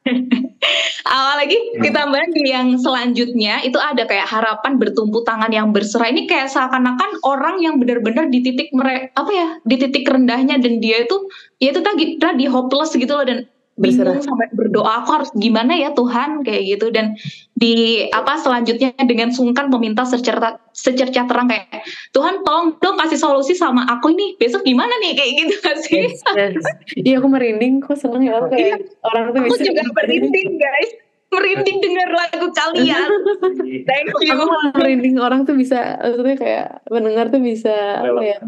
[0.02, 0.38] berasa.
[1.12, 6.48] Apalagi ditambah di yang selanjutnya itu ada kayak harapan bertumpu tangan yang berserah ini kayak
[6.48, 11.16] seakan-akan orang yang benar-benar di titik mere apa ya di titik rendahnya dan dia itu
[11.58, 14.20] ya itu tadi tadi hopeless gitu loh dan Berserah.
[14.20, 16.44] sampai berdoa aku harus gimana ya Tuhan?
[16.44, 16.92] kayak gitu.
[16.92, 17.16] Dan
[17.56, 21.80] di apa selanjutnya dengan sungkan meminta secerca secerca terang kayak
[22.12, 24.36] Tuhan tolong dong kasih solusi sama aku ini.
[24.36, 25.12] Besok gimana nih?
[25.16, 26.04] kayak gitu gak sih?
[26.04, 26.64] Yes, yes.
[27.00, 27.80] Iya aku merinding.
[27.80, 28.76] Kok seneng ya orang kayak
[29.08, 30.90] orang tuh aku bisa juga merinding guys.
[31.32, 33.08] Merinding dengar lagu kalian.
[33.88, 34.36] Thank you.
[34.36, 34.44] Aku
[34.76, 35.16] merinding.
[35.16, 38.38] Orang tuh bisa maksudnya kayak mendengar tuh bisa apa ya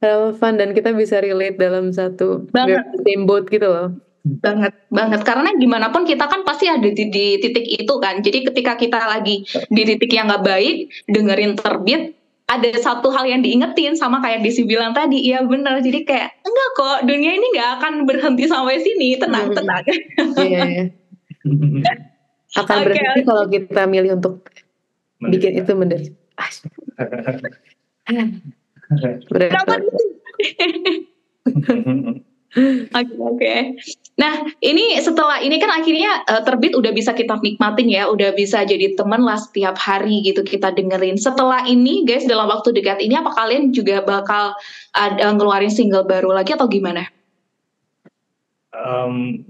[0.00, 2.80] relevan dan kita bisa relate dalam satu Banget.
[3.04, 7.40] same boat gitu loh banget banget karena gimana pun kita kan pasti ada di, di
[7.40, 12.70] titik itu kan jadi ketika kita lagi di titik yang nggak baik dengerin terbit ada
[12.82, 15.78] satu hal yang diingetin sama kayak Desi bilang tadi, iya bener.
[15.78, 19.56] Jadi kayak enggak kok dunia ini nggak akan berhenti sampai sini, tenang Hmm.
[19.62, 19.84] tenang.
[20.34, 20.84] Iya, iya.
[22.58, 24.50] Akan Oke, berhenti kalau kita milih untuk
[25.22, 26.10] bikin itu menderita.
[29.30, 29.50] Berat.
[29.54, 30.02] Kenapa gitu?
[32.90, 33.54] Oke oke.
[34.20, 38.60] Nah ini setelah ini kan akhirnya eh, terbit udah bisa kita nikmatin ya, udah bisa
[38.68, 41.16] jadi teman lah setiap hari gitu kita dengerin.
[41.16, 44.52] Setelah ini guys dalam waktu dekat ini apa kalian juga bakal
[44.92, 47.08] ada ngeluarin single baru lagi atau gimana?
[48.76, 49.40] Em,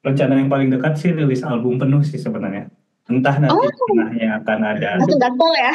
[0.00, 2.72] rencana yang paling dekat sih rilis album penuh sih sebenarnya.
[3.06, 3.62] Entah nanti Oh.
[3.62, 5.72] di tengahnya akan ada, gatel ya?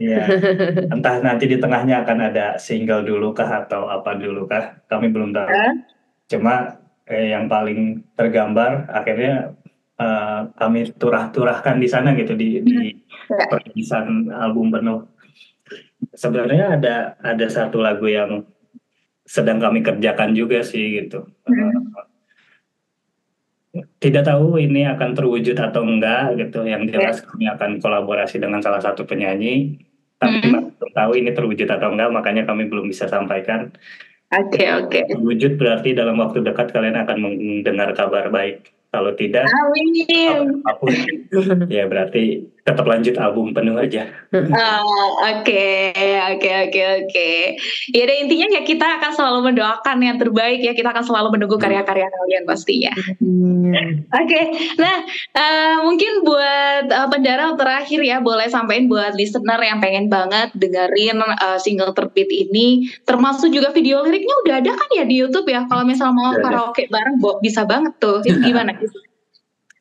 [0.00, 0.22] ya,
[0.96, 5.36] entah nanti di tengahnya akan ada single dulu kah atau apa dulu kah, kami belum
[5.36, 5.44] tahu.
[5.44, 5.72] Hah?
[6.32, 6.79] Cuma
[7.10, 9.52] eh, yang paling tergambar akhirnya
[9.98, 12.78] eh, kami turah-turahkan di sana gitu di, di
[13.30, 13.46] Ya.
[13.46, 15.06] perilisan album penuh.
[16.18, 18.42] Sebenarnya ada ada satu lagu yang
[19.22, 21.30] sedang kami kerjakan juga sih gitu.
[21.46, 21.78] Eh,
[24.02, 26.66] Tidak tahu ini akan terwujud atau enggak gitu.
[26.66, 29.78] Yang jelas kami akan kolaborasi dengan salah satu penyanyi.
[30.18, 33.70] Tapi masih belum tahu ini terwujud atau enggak, makanya kami belum bisa sampaikan.
[34.30, 35.00] Oke oke.
[35.10, 38.70] Terwujud berarti dalam waktu dekat kalian akan mendengar kabar baik.
[38.90, 40.66] Kalau tidak, Amin.
[40.66, 40.90] apa pun,
[41.70, 44.08] ya berarti tetap lanjut album penuh aja.
[44.32, 44.84] Ah,
[45.40, 45.92] Oke,
[46.36, 47.30] oke, oke, oke.
[47.92, 50.72] Ya, ada intinya ya kita akan selalu mendoakan yang terbaik ya.
[50.76, 52.92] Kita akan selalu menunggu karya-karya kalian pastinya.
[53.18, 54.04] Hmm.
[54.10, 54.42] Oke,
[54.76, 54.96] nah
[55.36, 61.20] eh, mungkin buat eh, pendara terakhir ya boleh sampaikan buat listener yang pengen banget dengerin
[61.20, 65.64] eh, single terbit ini, termasuk juga video liriknya udah ada kan ya di YouTube ya.
[65.66, 68.20] Kalau misalnya mau karaoke bareng, bisa banget tuh.
[68.24, 68.76] Itu gimana?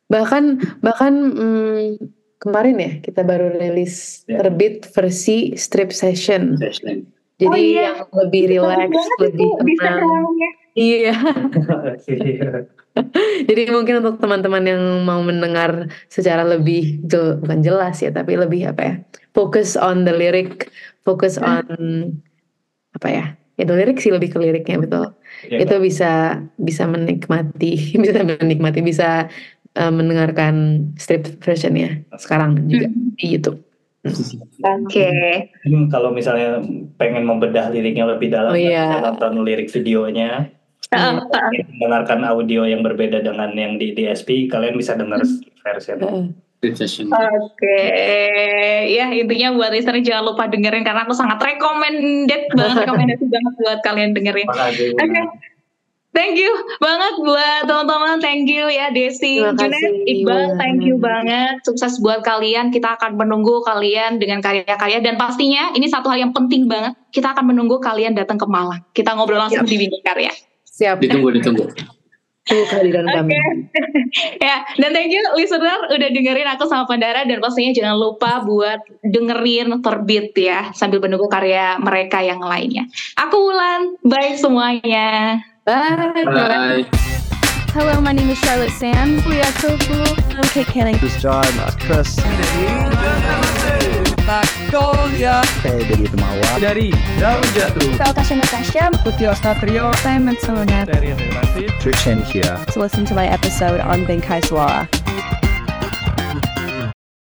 [0.09, 2.01] bahkan bahkan hmm,
[2.39, 4.39] kemarin ya kita baru rilis Ya.
[4.39, 6.55] terbit versi strip session.
[7.39, 7.95] Jadi Oh iya.
[7.95, 9.47] yang lebih relax lebih
[9.79, 10.27] tenang.
[10.75, 11.15] iya.
[13.49, 18.67] Jadi mungkin untuk teman-teman yang mau mendengar secara lebih jel- bukan jelas ya tapi lebih
[18.67, 18.95] apa ya
[19.31, 20.67] fokus on the lyric
[21.05, 21.63] fokus on
[22.91, 23.25] apa ya
[23.55, 25.05] itu lirik sih lebih ke liriknya betul.
[25.47, 26.11] Ya, itu bisa
[26.55, 27.71] bisa menikmati
[28.03, 29.27] bisa menikmati bisa
[29.77, 32.87] uh, mendengarkan strip versionnya sekarang juga
[33.19, 33.59] di YouTube.
[34.63, 35.11] Oke.
[35.67, 36.63] mungkin kalau misalnya
[36.95, 38.95] pengen membedah liriknya lebih dalam, Oh, iya.
[38.95, 40.47] bisa nonton lirik videonya,
[40.89, 41.51] Ah, ah.
[41.77, 45.21] mendengarkan audio yang berbeda dengan yang di DSP, kalian bisa dengar
[45.61, 46.33] version.
[46.59, 47.05] Street session.
[47.13, 47.79] Oke,
[48.89, 53.79] ya intinya buat listener jangan lupa dengerin karena aku sangat recommended banget, rekomendasi banget buat
[53.85, 54.47] kalian dengerin.
[54.49, 55.21] Oke,
[56.11, 56.51] thank you
[56.81, 62.73] banget buat teman-teman, thank you ya Desi, Junet, Iqbal, thank you banget, sukses buat kalian.
[62.73, 67.33] Kita akan menunggu kalian dengan karya-karya dan pastinya ini satu hal yang penting banget, kita
[67.33, 68.81] akan menunggu kalian datang ke Malang.
[68.93, 70.31] Kita ngobrol langsung di Bintang Karya.
[70.65, 71.03] Siap.
[71.03, 71.65] Ditunggu, ditunggu.
[72.49, 73.37] Tunggu kehadiran kami.
[74.45, 78.81] ya, dan thank you listener udah dengerin aku sama Pandara dan pastinya jangan lupa buat
[79.05, 82.89] dengerin terbit ya sambil menunggu karya mereka yang lainnya.
[83.21, 85.37] Aku Wulan, bye semuanya.
[85.69, 86.23] Bye.
[86.25, 86.89] Bye.
[87.77, 89.17] Hello, my name is Charlotte Sam.
[89.29, 90.01] Leah Tofu.
[90.33, 90.97] I'm Kate Canning.
[90.97, 92.17] This is John, Mas Chris.
[95.61, 96.49] Saya dari Temawa.
[96.57, 96.89] dari
[97.21, 98.89] Daun Jatuh Saya Tasha Natasha.
[99.05, 100.89] Putih Ostatrio Saya Matsuna.
[100.89, 102.57] dari Relatif Trishan here.
[102.73, 104.89] To listen to my episode on Benkai Suara.